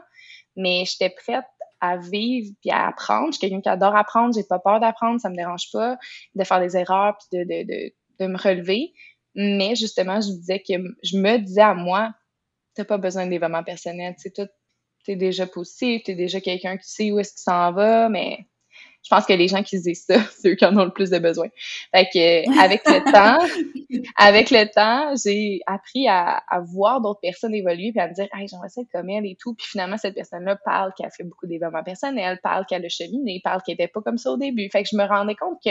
[0.57, 1.45] mais j'étais prête
[1.81, 3.29] à vivre puis à apprendre.
[3.29, 5.97] Je suis quelqu'un qui adore apprendre, j'ai pas peur d'apprendre, ça me dérange pas
[6.35, 8.93] de faire des erreurs puis de, de, de, de me relever.
[9.35, 12.15] Mais justement, je disais que je me disais à moi,
[12.75, 14.49] t'as pas besoin de développement personnel, c'est tout,
[15.05, 18.47] t'es déjà possible, t'es déjà quelqu'un qui sait où est-ce qu'il s'en va, mais
[19.07, 20.91] je pense que les gens qui se disent ça, c'est eux qui en ont le
[20.91, 21.47] plus de besoin.
[21.95, 27.55] Fait que, avec le temps, avec le temps, j'ai appris à, à voir d'autres personnes
[27.55, 29.55] évoluer puis à me dire, hey, j'aimerais ça être comme elle et tout.
[29.55, 33.41] Puis finalement, cette personne-là parle qu'elle a fait beaucoup d'événements personnels, parle qu'elle a cheminé,
[33.45, 34.69] parle qu'elle était pas comme ça au début.
[34.71, 35.71] Fait que je me rendais compte que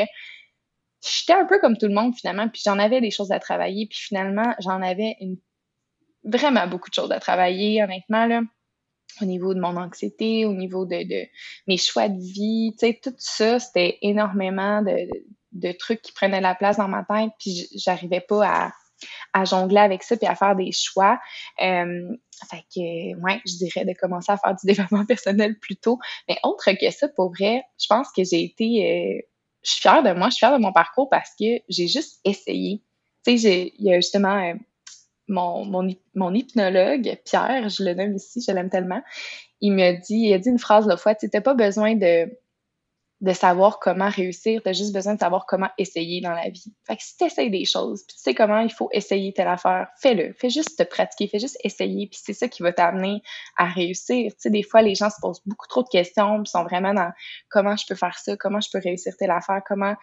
[1.05, 3.85] j'étais un peu comme tout le monde finalement, puis j'en avais des choses à travailler,
[3.85, 5.35] puis finalement, j'en avais une,
[6.23, 8.41] vraiment beaucoup de choses à travailler, honnêtement, là
[9.21, 11.27] au niveau de mon anxiété, au niveau de,
[11.67, 16.55] mes choix de vie, tu sais, tout ça, c'était énormément de, trucs qui prenaient la
[16.55, 18.71] place dans ma tête, puis j'arrivais pas à,
[19.33, 21.19] à jongler avec ça puis à faire des choix.
[21.61, 22.15] Euh,
[22.49, 25.99] fait que, ouais, je dirais de commencer à faire du développement personnel plus tôt.
[26.27, 28.65] Mais autre que ça, pour vrai, je pense que j'ai été...
[28.65, 29.21] Euh,
[29.63, 32.19] je suis fière de moi, je suis fière de mon parcours parce que j'ai juste
[32.23, 32.83] essayé.
[33.25, 34.37] Tu sais, il y a justement...
[34.37, 34.53] Euh,
[35.27, 35.65] mon,
[36.13, 39.01] mon, hypnologue, Pierre, je le nomme ici, je l'aime tellement,
[39.61, 42.29] il m'a dit, il a dit une phrase la fois, tu n'as pas besoin de,
[43.21, 46.73] de savoir comment réussir, tu as juste besoin de savoir comment essayer dans la vie.
[46.85, 49.47] Fait que si tu essayes des choses, puis tu sais comment il faut essayer telle
[49.47, 50.33] affaire, fais-le.
[50.33, 53.21] Fais juste te pratiquer, fais juste essayer, puis c'est ça qui va t'amener
[53.57, 54.31] à réussir.
[54.33, 56.93] Tu sais, des fois, les gens se posent beaucoup trop de questions, puis sont vraiment
[56.93, 57.11] dans
[57.49, 59.95] comment je peux faire ça, comment je peux réussir telle affaire, comment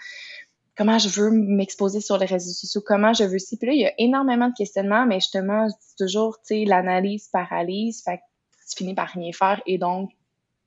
[0.76, 3.56] comment je veux m'exposer sur les réseaux sociaux, comment je veux ci.
[3.58, 6.64] Puis là, il y a énormément de questionnements, mais justement, je dis toujours, tu sais,
[6.64, 8.22] l'analyse paralyse, fait que
[8.70, 10.10] tu finis par rien faire et donc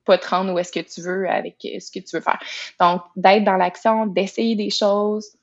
[0.06, 2.40] pas te rendre où est-ce que tu veux avec ce que tu veux faire.
[2.80, 5.36] Donc, d'être dans l'action, d'essayer des choses,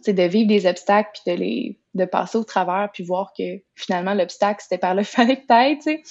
[0.00, 3.60] c'est de vivre des obstacles puis de les de passer au travers puis voir que
[3.74, 6.02] finalement l'obstacle c'était par le fallait que tu sais.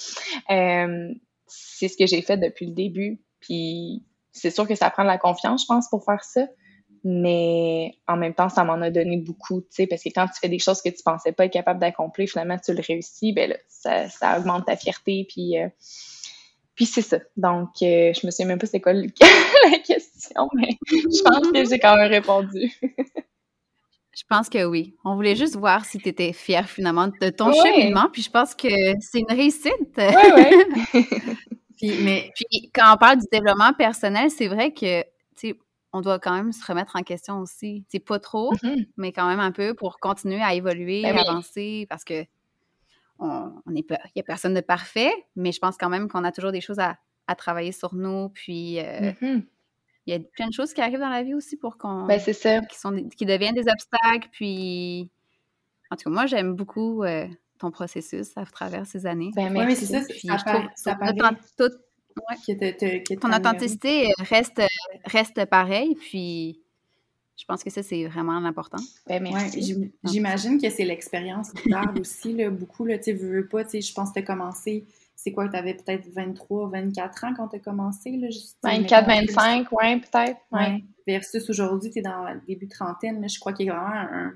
[0.50, 1.12] Euh,
[1.46, 5.08] c'est ce que j'ai fait depuis le début puis c'est sûr que ça prend de
[5.08, 6.46] la confiance je pense pour faire ça
[7.04, 10.38] mais en même temps, ça m'en a donné beaucoup, tu sais, parce que quand tu
[10.40, 13.50] fais des choses que tu pensais pas être capable d'accomplir, finalement, tu le réussis, ben
[13.50, 15.68] là, ça, ça augmente ta fierté, puis, euh,
[16.74, 17.18] puis c'est ça.
[17.36, 21.64] Donc, euh, je me souviens même pas c'est quoi la question, mais je pense que
[21.68, 22.70] j'ai quand même répondu.
[24.12, 24.94] je pense que oui.
[25.04, 28.54] On voulait juste voir si tu étais fière finalement de ton cheminement, puis je pense
[28.54, 28.68] que
[29.00, 29.72] c'est une réussite.
[29.96, 30.50] Oui,
[30.94, 31.06] oui.
[31.78, 35.02] puis, mais puis quand on parle du développement personnel, c'est vrai que,
[35.92, 37.84] on doit quand même se remettre en question aussi.
[37.88, 38.88] C'est pas trop, mm-hmm.
[38.96, 42.24] mais quand même un peu pour continuer à évoluer, ben avancer, parce que
[43.18, 46.52] on, il n'y a personne de parfait, mais je pense quand même qu'on a toujours
[46.52, 46.96] des choses à,
[47.36, 49.44] travailler sur nous, puis euh, mm-hmm.
[50.06, 52.06] il y a plein de choses qui arrivent dans la vie aussi pour qu'on...
[52.06, 52.60] Ben, c'est ça.
[52.62, 55.12] Qui, sont, qui deviennent des obstacles, puis...
[55.92, 57.28] En tout cas, moi, j'aime beaucoup euh,
[57.60, 59.30] ton processus à travers ces années.
[59.36, 60.98] Ben, mais c'est ça, puis, ça, je trouve, ça,
[62.46, 64.62] que, Ton authenticité reste,
[65.04, 66.60] reste pareille, puis
[67.36, 68.78] je pense que ça, c'est vraiment important.
[69.06, 69.90] Ben, merci.
[70.04, 72.84] J'imagine que c'est l'expérience qui parle aussi, là, beaucoup.
[72.84, 74.84] Là, tu veux pas, je pense que tu as commencé,
[75.16, 78.10] c'est quoi, tu avais peut-être 23, 24 ans quand tu as commencé?
[78.16, 78.28] Là,
[78.62, 80.40] 24, 25, oui, peut-être.
[80.52, 80.84] Ouais.
[81.06, 84.10] Versus aujourd'hui, tu es dans le début trentaine, mais je crois qu'il y a vraiment
[84.12, 84.32] un,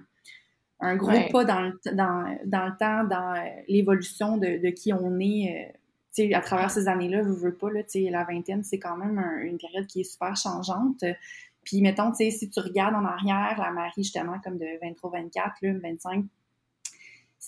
[0.80, 4.92] un gros pas dans le, dans, dans, le temps, dans euh, l'évolution de, de, qui
[4.92, 5.74] on est.
[6.18, 9.18] Euh, sais, à travers ces années-là, vous veux pas, là, la vingtaine, c'est quand même
[9.42, 11.04] une période qui est super changeante.
[11.64, 15.10] Puis, mettons, tu sais, si tu regardes en arrière, la Marie, justement, comme de 23,
[15.10, 16.24] 24, là, 25,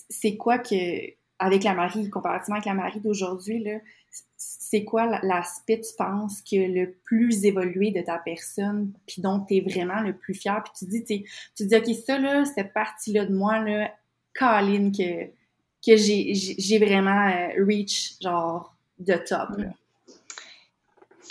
[0.09, 3.63] c'est quoi que, avec la Marie, comparativement avec la Marie d'aujourd'hui,
[4.35, 9.57] c'est quoi l'aspect, tu penses, que le plus évolué de ta personne, puis dont tu
[9.57, 11.03] es vraiment le plus fier, puis tu dis,
[11.55, 13.91] tu dis, OK, ça, là, cette partie-là de moi, là,
[14.33, 15.31] Colin, que,
[15.91, 19.69] que j'ai vraiment euh, reach, genre, de top, là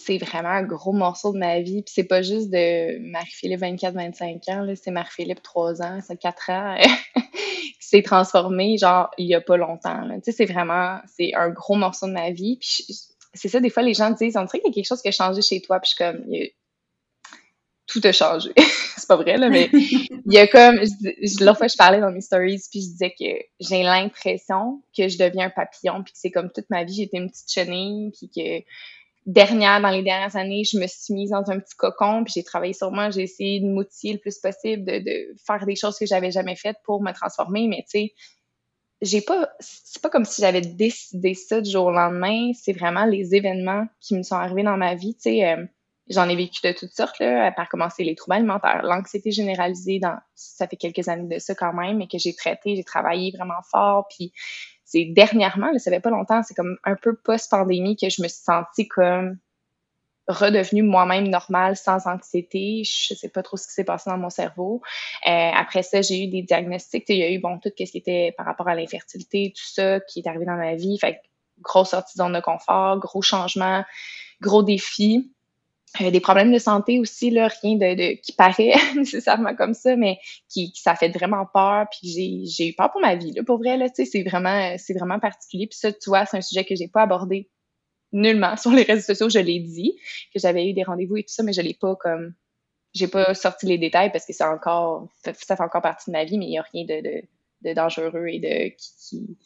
[0.06, 1.82] c'est vraiment un gros morceau de ma vie.
[1.82, 6.76] Puis c'est pas juste de Marie-Philippe 24-25 ans, c'est Marie-Philippe 3 ans, c'est 4 ans
[7.14, 10.08] qui s'est transformée, genre, il y a pas longtemps.
[10.16, 12.58] Tu sais, c'est vraiment, c'est un gros morceau de ma vie.
[12.60, 12.86] Puis
[13.34, 15.08] c'est ça, des fois, les gens disent, on dirait qu'il y a quelque chose qui
[15.08, 15.80] a changé chez toi.
[15.80, 16.24] Puis je suis comme,
[17.86, 18.52] tout a changé.
[18.96, 20.80] c'est pas vrai, là, mais il y a comme,
[21.40, 25.18] l'autre fois, je parlais dans mes stories, puis je disais que j'ai l'impression que je
[25.18, 28.30] deviens un papillon, puis que c'est comme toute ma vie, j'étais une petite chenille, puis
[28.34, 28.64] que
[29.26, 32.44] dernière, dans les dernières années, je me suis mise dans un petit cocon, puis j'ai
[32.44, 35.98] travaillé sur moi, j'ai essayé de m'outiller le plus possible, de, de, faire des choses
[35.98, 38.14] que j'avais jamais faites pour me transformer, mais tu sais,
[39.02, 43.04] j'ai pas, c'est pas comme si j'avais décidé ça du jour au lendemain, c'est vraiment
[43.04, 45.64] les événements qui me sont arrivés dans ma vie, tu sais, euh,
[46.08, 49.98] j'en ai vécu de toutes sortes, là, à part commencer les troubles alimentaires, l'anxiété généralisée,
[49.98, 53.32] dans, ça fait quelques années de ça quand même, mais que j'ai traité, j'ai travaillé
[53.36, 54.32] vraiment fort, puis
[54.84, 58.28] c'est dernièrement, là, ça fait pas longtemps, c'est comme un peu post-pandémie que je me
[58.28, 59.38] suis sentie comme
[60.28, 62.82] redevenue moi-même normale, sans anxiété.
[62.84, 64.82] Je sais pas trop ce qui s'est passé dans mon cerveau.
[65.26, 67.04] Euh, après ça, j'ai eu des diagnostics.
[67.08, 70.00] Il y a eu, bon, tout ce qui était par rapport à l'infertilité, tout ça
[70.00, 70.98] qui est arrivé dans ma vie.
[70.98, 71.20] Fait
[71.60, 73.84] grosse sortie de zone de confort, gros changement,
[74.40, 75.32] gros défi.
[76.00, 80.18] Euh, des problèmes de santé aussi, là, rien de, qui paraît nécessairement comme ça, mais
[80.48, 81.86] qui, ça fait vraiment peur.
[81.90, 84.76] Puis j'ai eu peur pour ma vie, là, pour vrai, là, tu sais, c'est vraiment,
[84.78, 85.66] c'est vraiment particulier.
[85.66, 87.48] Puis ça, tu vois, c'est un sujet que j'ai pas abordé
[88.12, 89.28] nullement sur les réseaux sociaux.
[89.30, 89.96] Je l'ai dit,
[90.34, 92.34] que j'avais eu des rendez-vous et tout ça, mais je l'ai pas comme,
[92.94, 96.24] j'ai pas sorti les détails parce que c'est encore, ça fait encore partie de ma
[96.24, 97.22] vie, mais il y a rien de, de,
[97.62, 99.36] de dangereux et de qui qui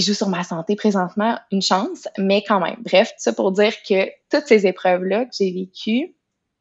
[0.00, 2.76] joue sur ma santé présentement, une chance, mais quand même.
[2.80, 6.16] Bref, tout ça pour dire que toutes ces épreuves-là que j'ai vécues,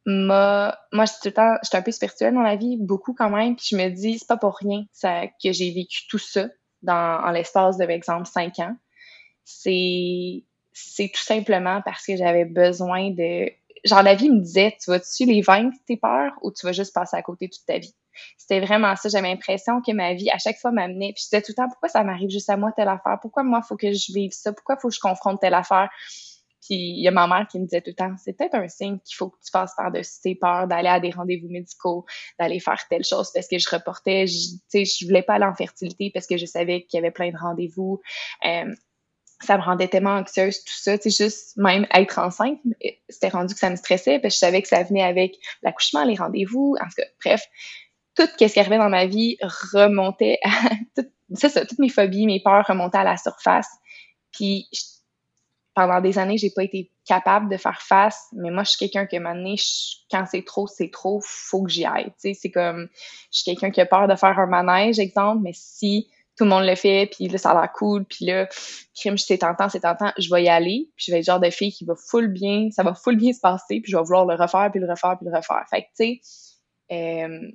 [0.06, 3.14] moi, moi, je suis tout le temps, j'étais un peu spirituelle dans la vie, beaucoup
[3.14, 6.18] quand même, puis je me dis, c'est pas pour rien ça, que j'ai vécu tout
[6.18, 6.48] ça
[6.82, 8.76] dans, en l'espace de, par exemple, cinq ans.
[9.46, 13.50] C'est, c'est tout simplement parce que j'avais besoin de,
[13.86, 16.94] genre, la vie me disait, tu vas-tu les vaincre, tes peurs, ou tu vas juste
[16.94, 17.96] passer à côté toute ta vie?
[18.38, 19.10] C'était vraiment ça.
[19.10, 21.14] J'avais l'impression que ma vie, à chaque fois, m'amenait.
[21.14, 23.18] Puis je disais tout le temps, pourquoi ça m'arrive juste à moi telle affaire?
[23.22, 24.54] Pourquoi moi, faut que je vive ça?
[24.54, 25.90] Pourquoi faut que je confronte telle affaire?
[26.66, 28.68] Puis il y a ma mère qui me disait tout le temps, c'est peut-être un
[28.68, 32.06] signe qu'il faut que tu passes par-dessus tes peurs, d'aller à des rendez-vous médicaux,
[32.40, 35.56] d'aller faire telle chose parce que je reportais, tu sais, je voulais pas aller en
[35.56, 38.02] fertilité parce que je savais qu'il y avait plein de rendez-vous.
[38.46, 38.74] Euh,
[39.42, 40.98] ça me rendait tellement anxieuse, tout ça.
[40.98, 42.60] Tu sais, juste même être enceinte,
[43.10, 46.06] c'était rendu que ça me stressait parce que je savais que ça venait avec l'accouchement,
[46.06, 46.78] les rendez-vous.
[46.80, 47.46] En tout cas, bref,
[48.16, 49.38] tout ce qui arrivait dans ma vie
[49.74, 50.50] remontait à
[51.36, 53.70] c'est ça, toutes mes phobies, mes peurs remontaient à la surface.
[54.32, 54.68] Puis
[55.74, 59.06] pendant des années, j'ai pas été capable de faire face, mais moi je suis quelqu'un
[59.06, 59.56] qui m'a donné,
[60.12, 62.12] quand c'est trop, c'est trop, faut que j'y aille.
[62.12, 62.88] Tu sais, c'est comme
[63.32, 66.08] je suis quelqu'un qui a peur de faire un manège, exemple, mais si
[66.38, 68.48] tout le monde le fait, puis là, ça a l'air cool, puis là,
[68.96, 71.40] crime, c'est tentant, c'est tentant, je vais y aller, puis je vais être le genre
[71.40, 74.04] de fille qui va full bien, ça va full bien se passer, puis je vais
[74.04, 75.64] vouloir le refaire, puis le refaire, puis le refaire.
[75.70, 76.22] Fait que, tu sais,
[76.92, 77.52] euh,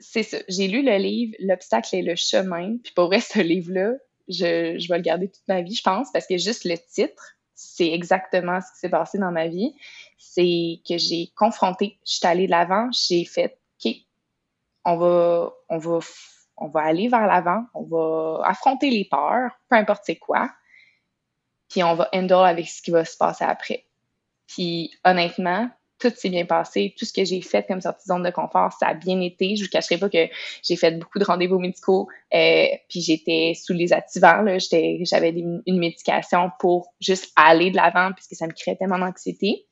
[0.00, 0.38] c'est ça.
[0.48, 2.76] J'ai lu le livre L'obstacle et le chemin.
[2.82, 3.92] Puis pour vrai, ce livre-là,
[4.28, 7.34] je, je vais le garder toute ma vie, je pense, parce que juste le titre,
[7.54, 9.74] c'est exactement ce qui s'est passé dans ma vie.
[10.16, 13.92] C'est que j'ai confronté, je suis allée de l'avant, j'ai fait OK,
[14.84, 15.98] on va, on va,
[16.56, 20.50] on va aller vers l'avant, on va affronter les peurs, peu importe c'est quoi,
[21.68, 23.86] puis on va handle avec ce qui va se passer après.
[24.46, 25.68] Puis honnêtement,
[25.98, 26.94] tout s'est bien passé.
[26.98, 29.56] Tout ce que j'ai fait comme sortie de zone de confort, ça a bien été.
[29.56, 30.28] Je vous cacherai pas que
[30.62, 34.44] j'ai fait beaucoup de rendez-vous médicaux, euh, puis j'étais sous les activants.
[35.02, 39.68] J'avais une médication pour juste aller de l'avant puisque ça me créait tellement d'anxiété.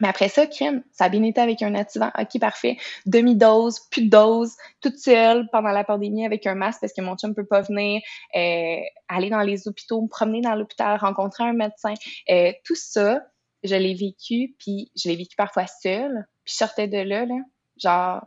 [0.00, 2.10] Mais après ça, crime, ça a bien été avec un nativant.
[2.18, 2.76] OK, parfait.
[3.06, 7.16] Demi-dose, plus de dose, toute seule pendant la pandémie avec un masque parce que mon
[7.16, 8.02] chum ne peut pas venir,
[8.34, 11.94] euh, aller dans les hôpitaux, me promener dans l'hôpital, rencontrer un médecin.
[12.30, 13.20] Euh, tout ça,
[13.64, 16.26] je l'ai vécu, puis je l'ai vécu parfois seule.
[16.44, 17.36] Puis je sortais de là, là
[17.76, 18.26] genre,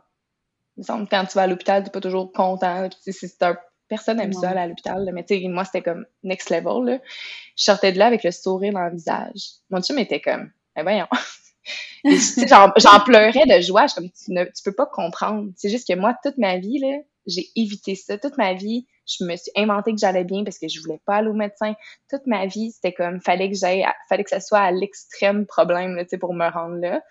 [0.76, 2.88] il me semble quand tu vas à l'hôpital, tu n'es pas toujours content.
[3.00, 3.56] C'est un
[3.88, 6.84] personne aime ça à l'hôpital, mais tu sais, moi, c'était comme next level.
[6.84, 6.98] Là.
[7.56, 9.52] Je sortais de là avec le sourire dans le visage.
[9.70, 11.08] Mon chum était comme, eh voyons.
[12.04, 13.86] J'en pleurais de joie.
[13.86, 15.50] Je comme, tu ne tu peux pas comprendre.
[15.56, 16.98] C'est juste que moi, toute ma vie, là,
[17.28, 18.18] j'ai évité ça.
[18.18, 21.16] Toute ma vie, je me suis inventé que j'allais bien parce que je voulais pas
[21.16, 21.74] aller au médecin.
[22.10, 25.96] Toute ma vie, c'était comme, fallait que j'aille, fallait que ça soit à l'extrême problème,
[26.00, 27.02] tu sais, pour me rendre là.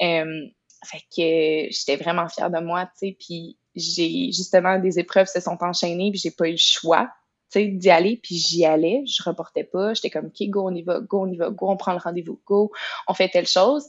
[0.00, 0.46] Euh,
[0.84, 5.40] fait que j'étais vraiment fière de moi, tu sais, puis j'ai justement des épreuves se
[5.40, 7.08] sont enchaînées, puis j'ai pas eu le choix,
[7.50, 10.74] tu sais, d'y aller, puis j'y allais, je reportais pas, j'étais comme OK, go, on
[10.74, 12.70] y va, go, on y va, go, on prend le rendez-vous, go,
[13.08, 13.86] on fait telle chose.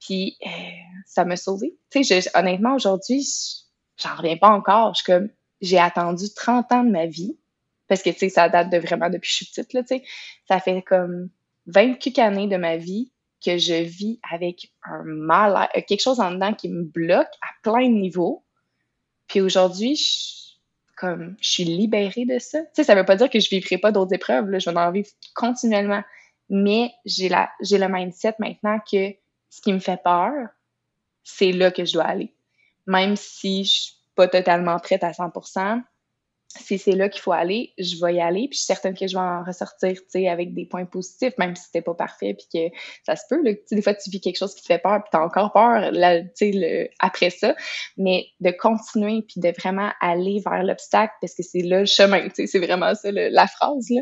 [0.00, 0.50] Puis euh,
[1.06, 1.76] ça m'a sauvée.
[1.90, 3.26] Tu sais, honnêtement, aujourd'hui,
[3.98, 4.94] j'en reviens pas encore.
[4.94, 5.28] Je comme,
[5.60, 7.36] j'ai attendu 30 ans de ma vie,
[7.88, 9.96] parce que, tu sais, ça date de vraiment depuis que je suis petite, là, tu
[9.96, 10.04] sais.
[10.46, 11.30] Ça fait comme
[11.66, 13.10] 20 années de ma vie
[13.44, 17.88] que je vis avec un mal, quelque chose en dedans qui me bloque à plein
[17.88, 18.44] de niveaux.
[19.26, 20.38] Puis aujourd'hui, je,
[20.96, 22.60] comme, je suis libérée de ça.
[22.60, 24.76] Tu sais, ça veut pas dire que je vivrai pas d'autres épreuves, là, je vais
[24.76, 26.02] en vivre continuellement.
[26.50, 29.14] Mais j'ai le mindset maintenant que
[29.50, 30.32] ce qui me fait peur,
[31.22, 32.34] c'est là que je dois aller.
[32.88, 35.80] Même si je suis pas totalement prête à 100%,
[36.56, 39.06] si c'est là qu'il faut aller, je vais y aller, puis je suis certaine que
[39.06, 42.34] je vais en ressortir, tu sais, avec des points positifs, même si c'était pas parfait,
[42.34, 44.78] puis que ça se peut, là, des fois, tu vis quelque chose qui te fait
[44.78, 47.54] peur, puis t'as encore peur, là, tu sais, le, après ça,
[47.96, 52.28] mais de continuer, puis de vraiment aller vers l'obstacle, parce que c'est là le chemin,
[52.28, 54.00] tu sais, c'est vraiment ça, la phrase, là,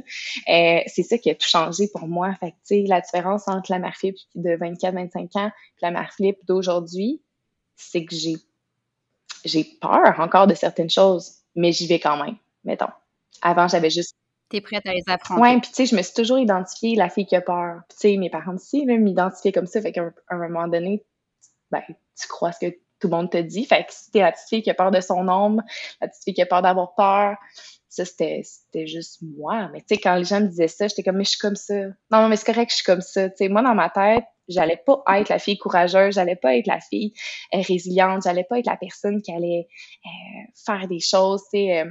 [0.49, 3.73] euh, c'est ça qui a tout changé pour moi, fait tu sais, la différence entre
[3.73, 7.21] la Philippe de 24-25 ans, puis la Philippe d'aujourd'hui,
[7.75, 8.37] c'est que j'ai
[9.47, 12.91] j'ai peur encore de certaines choses, mais j'y vais quand même, mettons.
[13.43, 14.15] Avant, j'avais juste.
[14.49, 15.43] T'es prête à les affronter.
[15.43, 17.81] Ouais, puis tu sais, je me suis toujours identifiée la fille qui a peur.
[17.89, 19.83] tu sais, mes parents aussi, m'identifiaient comme ça.
[19.83, 21.05] Fait qu'à un, moment donné,
[21.71, 22.71] ben, tu crois ce que
[23.01, 23.65] tout le monde te dit.
[23.65, 25.63] Fait que si t'es la petite fille qui a peur de son ombre,
[26.01, 27.37] la petite fille qui a peur d'avoir peur,
[27.89, 29.69] ça, c'était, c'était juste moi.
[29.73, 31.57] Mais tu sais, quand les gens me disaient ça, j'étais comme, mais je suis comme
[31.57, 31.75] ça.
[31.75, 33.29] Non, non, mais c'est correct que je suis comme ça.
[33.31, 36.67] Tu sais, moi, dans ma tête, j'allais pas être la fille courageuse, j'allais pas être
[36.67, 37.13] la fille
[37.55, 39.69] euh, résiliente, j'allais pas être la personne qui allait
[40.05, 40.09] euh,
[40.65, 41.91] faire des choses, tu sais, euh,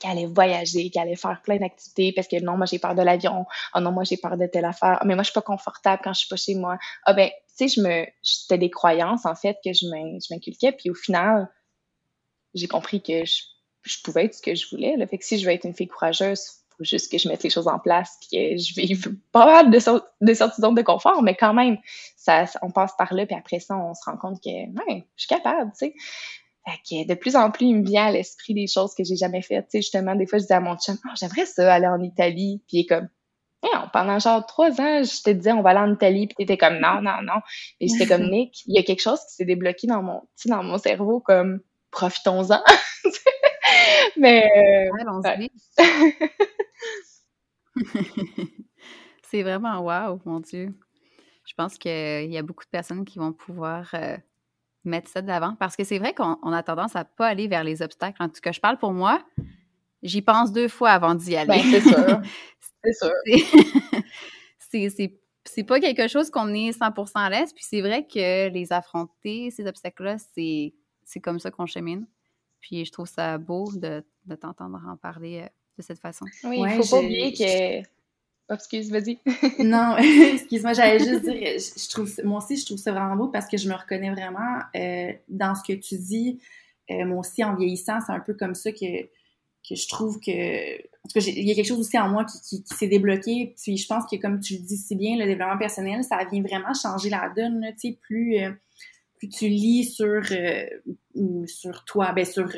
[0.00, 3.02] qui allait voyager, qui allait faire plein d'activités parce que non, moi j'ai peur de
[3.02, 5.42] l'avion, oh non, moi j'ai peur de telle affaire, oh, mais moi je suis pas
[5.42, 6.78] confortable quand je suis pas chez moi.
[7.04, 9.86] Ah ben, tu sais, je me, c'était des croyances en fait que je
[10.30, 11.48] m'inculquais, puis au final,
[12.54, 13.42] j'ai compris que je,
[13.82, 14.96] je, pouvais être ce que je voulais.
[14.96, 15.06] Là.
[15.06, 17.50] Fait que si je veux être une fille courageuse, faut juste que je mette les
[17.50, 19.78] choses en place puis que je vive pas mal de,
[20.20, 21.78] de sorties de confort, mais quand même,
[22.16, 25.24] ça, on passe par là, puis après ça, on se rend compte que ouais, je
[25.24, 25.94] suis capable, tu sais.
[26.66, 29.14] Fait que de plus en plus, il me vient à l'esprit des choses que j'ai
[29.14, 29.66] jamais faites.
[29.66, 32.02] Tu sais, justement, des fois, je dis à mon chum, oh, j'aimerais ça, aller en
[32.02, 32.60] Italie.
[32.66, 33.08] Puis il est comme,
[33.92, 36.26] pendant genre trois ans, je te disais, on va aller en Italie.
[36.26, 37.40] Puis t'étais comme, non, non, non.
[37.80, 40.62] Et j'étais comme, Nick, il y a quelque chose qui s'est débloqué dans mon, dans
[40.64, 41.60] mon cerveau, comme,
[41.92, 42.60] profitons-en.
[44.16, 44.90] Mais, euh,
[49.22, 50.74] c'est vraiment wow, mon Dieu.
[51.44, 54.16] Je pense qu'il y a beaucoup de personnes qui vont pouvoir euh,
[54.84, 57.64] mettre ça de l'avant parce que c'est vrai qu'on a tendance à pas aller vers
[57.64, 58.22] les obstacles.
[58.22, 59.24] En tout cas, je parle pour moi,
[60.02, 61.48] j'y pense deux fois avant d'y aller.
[61.48, 61.62] Ben,
[62.84, 63.12] c'est sûr.
[64.58, 65.10] c'est sûr.
[65.44, 67.52] c'est pas quelque chose qu'on est 100% à l'aise.
[67.52, 72.06] Puis c'est vrai que les affronter, ces obstacles-là, c'est comme ça qu'on chemine.
[72.60, 76.24] Puis je trouve ça beau de, de t'entendre en parler euh, de cette façon.
[76.44, 77.86] Oui, il faut pas oublier que.
[78.48, 79.18] Oh, excuse, vas-y.
[79.64, 79.96] non,
[80.34, 83.56] excuse-moi, j'allais juste dire, je, trouve, moi aussi, je trouve ça vraiment beau parce que
[83.56, 86.38] je me reconnais vraiment euh, dans ce que tu dis.
[86.90, 89.02] Euh, moi aussi, en vieillissant, c'est un peu comme ça que,
[89.68, 90.76] que je trouve que.
[90.76, 93.54] En tout cas, il y a quelque chose aussi en moi qui, qui, s'est débloqué.
[93.60, 96.42] Puis je pense que, comme tu le dis si bien, le développement personnel, ça vient
[96.42, 98.38] vraiment changer la donne, tu sais, plus.
[98.38, 98.50] Euh,
[99.18, 100.22] plus tu lis sur,
[101.46, 102.52] sur toi, ben sur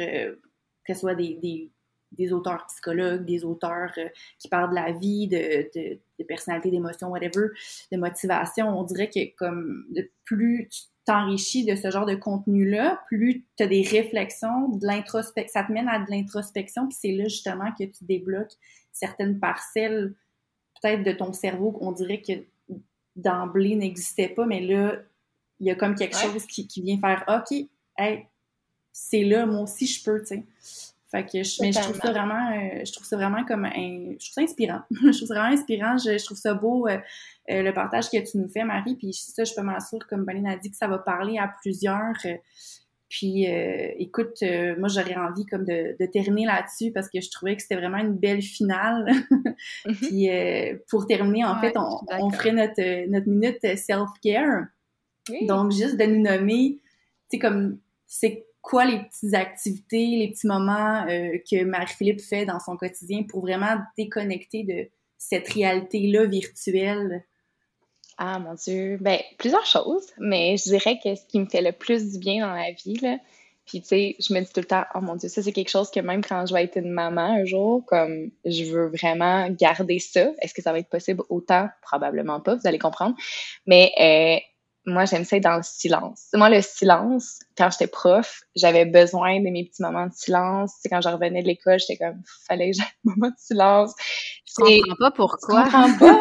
[0.88, 1.70] que ce soit des, des,
[2.12, 6.70] des auteurs psychologues, des auteurs euh, qui parlent de la vie, de, de, de personnalité,
[6.70, 7.48] d'émotion, whatever,
[7.92, 8.68] de motivation.
[8.68, 9.84] On dirait que comme
[10.24, 15.52] plus tu t'enrichis de ce genre de contenu-là, plus tu as des réflexions, de l'introspection,
[15.52, 18.52] ça te mène à de l'introspection, puis c'est là justement que tu débloques
[18.92, 20.14] certaines parcelles
[20.80, 22.32] peut-être de ton cerveau qu'on dirait que
[23.16, 24.96] d'emblée n'existait pas, mais là,
[25.60, 28.26] il y a comme quelque chose qui, qui vient faire OK, hey,
[28.92, 30.44] c'est là, moi aussi je peux, tu sais.
[31.10, 34.12] Fait que je, mais je trouve ça vraiment, euh, je trouve ça vraiment comme un,
[34.20, 34.80] je trouve ça inspirant.
[34.90, 35.96] je trouve ça vraiment inspirant.
[35.96, 36.98] Je, trouve ça beau euh,
[37.50, 38.94] euh, le partage que tu nous fais, Marie.
[38.96, 42.12] Puis ça, je peux m'assurer, comme Pauline a dit, que ça va parler à plusieurs.
[43.08, 43.46] puis
[43.98, 44.42] écoute,
[44.78, 47.98] moi j'aurais envie comme de, de terminer là-dessus parce que je trouvais que c'était vraiment
[47.98, 49.06] une belle finale.
[49.86, 49.94] Mhm.
[49.94, 50.28] puis
[50.88, 54.66] pour terminer, en fait, on, on, ferait notre, notre minute self-care.
[55.42, 56.82] Donc juste de nous nommer, tu
[57.30, 62.60] sais comme c'est quoi les petites activités, les petits moments euh, que Marie-Philippe fait dans
[62.60, 67.24] son quotidien pour vraiment déconnecter de cette réalité-là virtuelle?
[68.18, 71.72] Ah mon Dieu, ben plusieurs choses, mais je dirais que ce qui me fait le
[71.72, 73.16] plus du bien dans la vie, là,
[73.64, 75.70] puis tu sais, je me dis tout le temps, oh mon Dieu, ça c'est quelque
[75.70, 79.48] chose que même quand je vais être une maman un jour, comme je veux vraiment
[79.50, 80.30] garder ça.
[80.42, 81.68] Est-ce que ça va être possible autant?
[81.82, 83.14] Probablement pas, vous allez comprendre.
[83.66, 84.57] Mais euh,
[84.88, 86.28] moi, j'aime ça être dans le silence.
[86.34, 90.74] Moi, le silence, quand j'étais prof, j'avais besoin de mes petits moments de silence.
[90.82, 93.94] Tu quand je revenais de l'école, j'étais comme, fallait que j'aie un moment de silence.
[94.46, 95.64] Je comprends pas pourquoi.
[95.66, 96.20] Je comprends pas?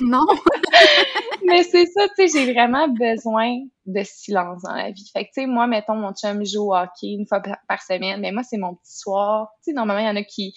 [0.00, 0.26] non.
[1.44, 5.10] Mais c'est ça, tu sais, j'ai vraiment besoin de silence dans la vie.
[5.12, 8.20] Fait que, tu sais, moi, mettons, mon chum joue au hockey une fois par semaine,
[8.20, 9.48] mais moi, c'est mon petit soir.
[9.64, 10.54] Tu sais, normalement, il y en a qui,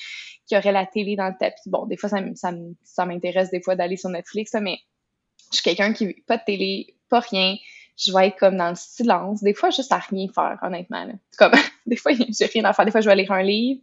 [0.48, 1.70] qui auraient la télé dans le tapis.
[1.70, 2.52] Bon, des fois, ça, ça,
[2.84, 4.78] ça m'intéresse des fois d'aller sur Netflix, mais
[5.56, 7.56] je suis quelqu'un qui pas de télé, pas rien.
[7.98, 9.42] Je vais être comme dans le silence.
[9.42, 11.08] Des fois, juste à rien faire, honnêtement.
[11.38, 11.54] Comme,
[11.86, 12.86] des fois, j'ai rien à faire.
[12.86, 13.82] Des fois, je vais lire un livre.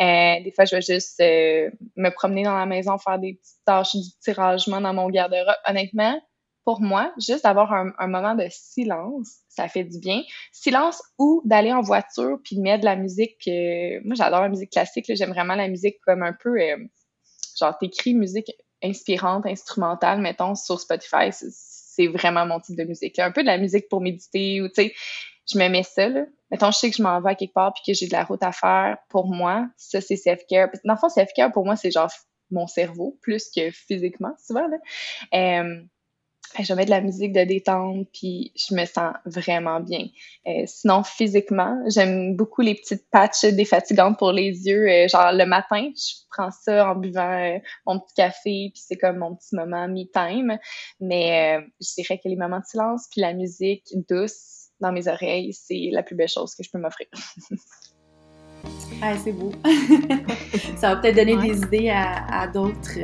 [0.00, 3.64] Euh, des fois, je vais juste euh, me promener dans la maison, faire des petites
[3.64, 5.54] tâches du tiragement dans mon garde-robe.
[5.66, 6.20] Honnêtement,
[6.64, 10.22] pour moi, juste d'avoir un, moment de silence, ça fait du bien.
[10.52, 13.48] Silence ou d'aller en voiture puis de mettre de la musique.
[13.48, 15.06] Euh, moi, j'adore la musique classique.
[15.08, 16.58] J'aime vraiment la musique comme un peu...
[17.58, 18.50] genre, t'écris musique
[18.84, 23.18] inspirante, instrumentale, mettons, sur Spotify, c'est vraiment mon type de musique.
[23.18, 24.94] Un peu de la musique pour méditer ou, tu sais,
[25.52, 26.24] je me mets ça, là.
[26.50, 28.24] Mettons, je sais que je m'en vais à quelque part puis que j'ai de la
[28.24, 28.98] route à faire.
[29.08, 30.68] Pour moi, ça, c'est self-care.
[30.84, 32.10] Dans le fond, self-care, pour moi, c'est genre
[32.50, 34.76] mon cerveau plus que physiquement, souvent, là.
[36.62, 40.06] Je mets de la musique de détente, puis je me sens vraiment bien.
[40.46, 44.88] Euh, sinon, physiquement, j'aime beaucoup les petites patchs défatigantes pour les yeux.
[44.88, 48.96] Euh, genre, le matin, je prends ça en buvant euh, mon petit café, puis c'est
[48.96, 50.58] comme mon petit moment me-time.
[51.00, 55.52] Mais je dirais que les moments de silence, puis la musique douce dans mes oreilles,
[55.52, 57.06] c'est la plus belle chose que je peux m'offrir.
[59.02, 59.52] ah, c'est beau.
[60.76, 62.98] ça va peut-être donner des idées à, d'autres.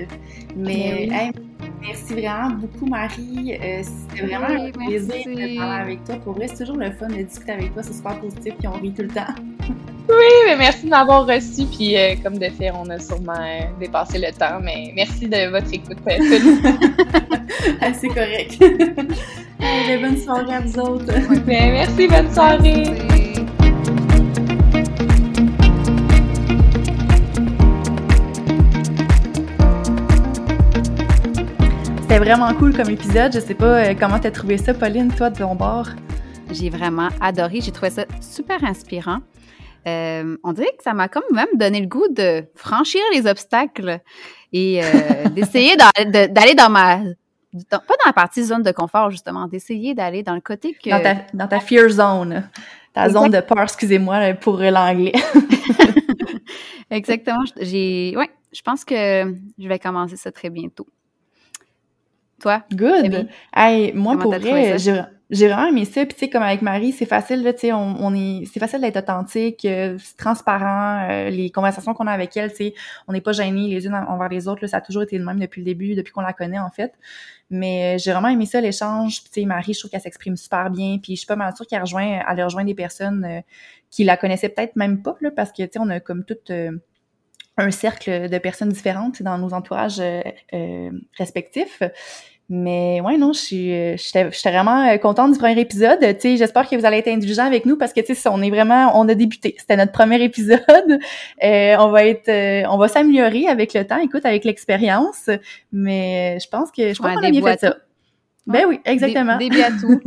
[0.57, 1.33] Mais, Mais
[1.81, 3.59] Merci vraiment beaucoup, Marie.
[3.63, 6.17] Euh, c'était vraiment un plaisir de parler avec toi.
[6.17, 7.83] Pour vrai, c'est toujours le fun de discuter avec toi.
[7.83, 9.35] C'est super positif et on rit tout le temps.
[10.09, 11.65] oui, mais merci de m'avoir reçu.
[11.67, 14.61] Puis, euh, comme de fait, on a sûrement euh, dépassé le temps.
[14.63, 15.99] Mais merci de votre écoute,
[17.81, 18.59] ah, c'est correct.
[20.01, 21.07] bonne soirée à vous autres.
[21.47, 23.20] Ben, merci, bonne soirée.
[32.11, 33.33] C'était vraiment cool comme épisode.
[33.33, 35.87] Je sais pas euh, comment t'as trouvé ça, Pauline, toi, de ton bord?
[36.51, 37.61] J'ai vraiment adoré.
[37.61, 39.19] J'ai trouvé ça super inspirant.
[39.87, 44.01] Euh, on dirait que ça m'a comme même donné le goût de franchir les obstacles
[44.53, 46.99] et euh, d'essayer d'aller dans ma
[47.71, 51.01] pas dans la partie zone de confort justement, d'essayer d'aller dans le côté que dans
[51.01, 52.51] ta, dans ta fear zone,
[52.93, 55.13] ta zone de peur, excusez-moi pour l'anglais.
[56.91, 57.45] Exactement.
[57.61, 60.89] J'ai ouais, je pense que je vais commencer ça très bientôt.
[62.41, 62.63] Toi?
[62.73, 63.29] Good.
[63.55, 64.77] Hey, moi, pour vrai,
[65.31, 66.05] j'ai vraiment aimé ça.
[66.05, 68.81] Puis, tu sais, comme avec Marie, c'est facile, tu sais, on, on, est, c'est facile
[68.81, 71.09] d'être authentique, euh, c'est transparent.
[71.09, 72.75] Euh, les conversations qu'on a avec elle, tu sais,
[73.07, 74.63] on n'est pas gênés les unes envers les autres.
[74.63, 76.71] Là, ça a toujours été le même depuis le début, depuis qu'on la connaît, en
[76.71, 76.95] fait.
[77.49, 79.23] Mais j'ai vraiment aimé ça, l'échange.
[79.23, 80.99] Puis, tu sais, Marie, je trouve qu'elle s'exprime super bien.
[81.01, 83.41] Puis, je suis pas mal sûre qu'elle rejoint, elle rejoint des personnes euh,
[83.89, 86.51] qui la connaissaient peut-être même pas, là, parce que, tu sais, on a comme toute
[87.61, 91.83] un cercle de personnes différentes dans nos entourages euh, respectifs.
[92.53, 96.01] Mais ouais, non, je suis, j'étais, vraiment euh, contente du premier épisode.
[96.01, 98.43] Tu sais, j'espère que vous allez être indulgents avec nous parce que tu sais, on
[98.43, 99.55] est vraiment, on a débuté.
[99.57, 100.61] C'était notre premier épisode.
[101.43, 105.31] Euh, on va être, euh, on va s'améliorer avec le temps, écoute, avec l'expérience.
[105.73, 107.77] Mais je pense que je pense qu'on a bien fait ça.
[108.47, 109.37] Ben oui, exactement.
[109.39, 110.01] Début à tout.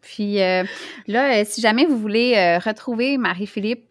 [0.00, 3.90] Puis là, si jamais vous voulez retrouver Marie-Philippe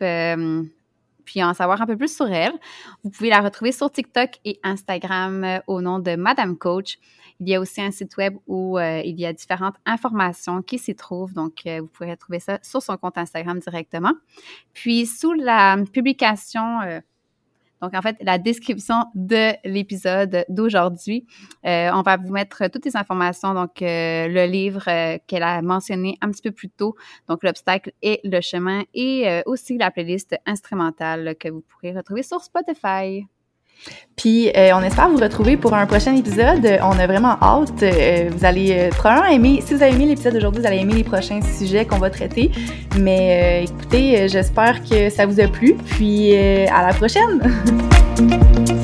[1.30, 2.53] puis en savoir un peu plus sur elle,
[3.03, 6.97] vous pouvez la retrouver sur TikTok et Instagram au nom de Madame Coach.
[7.39, 10.80] Il y a aussi un site web où euh, il y a différentes informations qui
[10.80, 11.34] s'y trouvent.
[11.34, 14.13] Donc, euh, vous pourrez trouver ça sur son compte Instagram directement.
[14.73, 16.99] Puis, sous la publication euh,
[17.82, 21.25] Donc, en fait, la description de l'épisode d'aujourd'hui,
[21.65, 25.61] euh, on va vous mettre toutes les informations, donc euh, le livre euh, qu'elle a
[25.61, 26.95] mentionné un petit peu plus tôt,
[27.27, 32.41] donc l'obstacle et le chemin, et aussi la playlist instrumentale que vous pourrez retrouver sur
[32.41, 33.25] Spotify.
[34.19, 36.80] Puis euh, on espère vous retrouver pour un prochain épisode.
[36.84, 37.84] On a vraiment hâte.
[37.84, 40.93] Euh, vous allez euh, probablement aimer, si vous avez aimé l'épisode d'aujourd'hui, vous allez aimer
[40.93, 42.51] les prochains sujets qu'on va traiter.
[42.99, 45.75] Mais écoutez, j'espère que ça vous a plu.
[45.75, 47.39] Puis à la prochaine!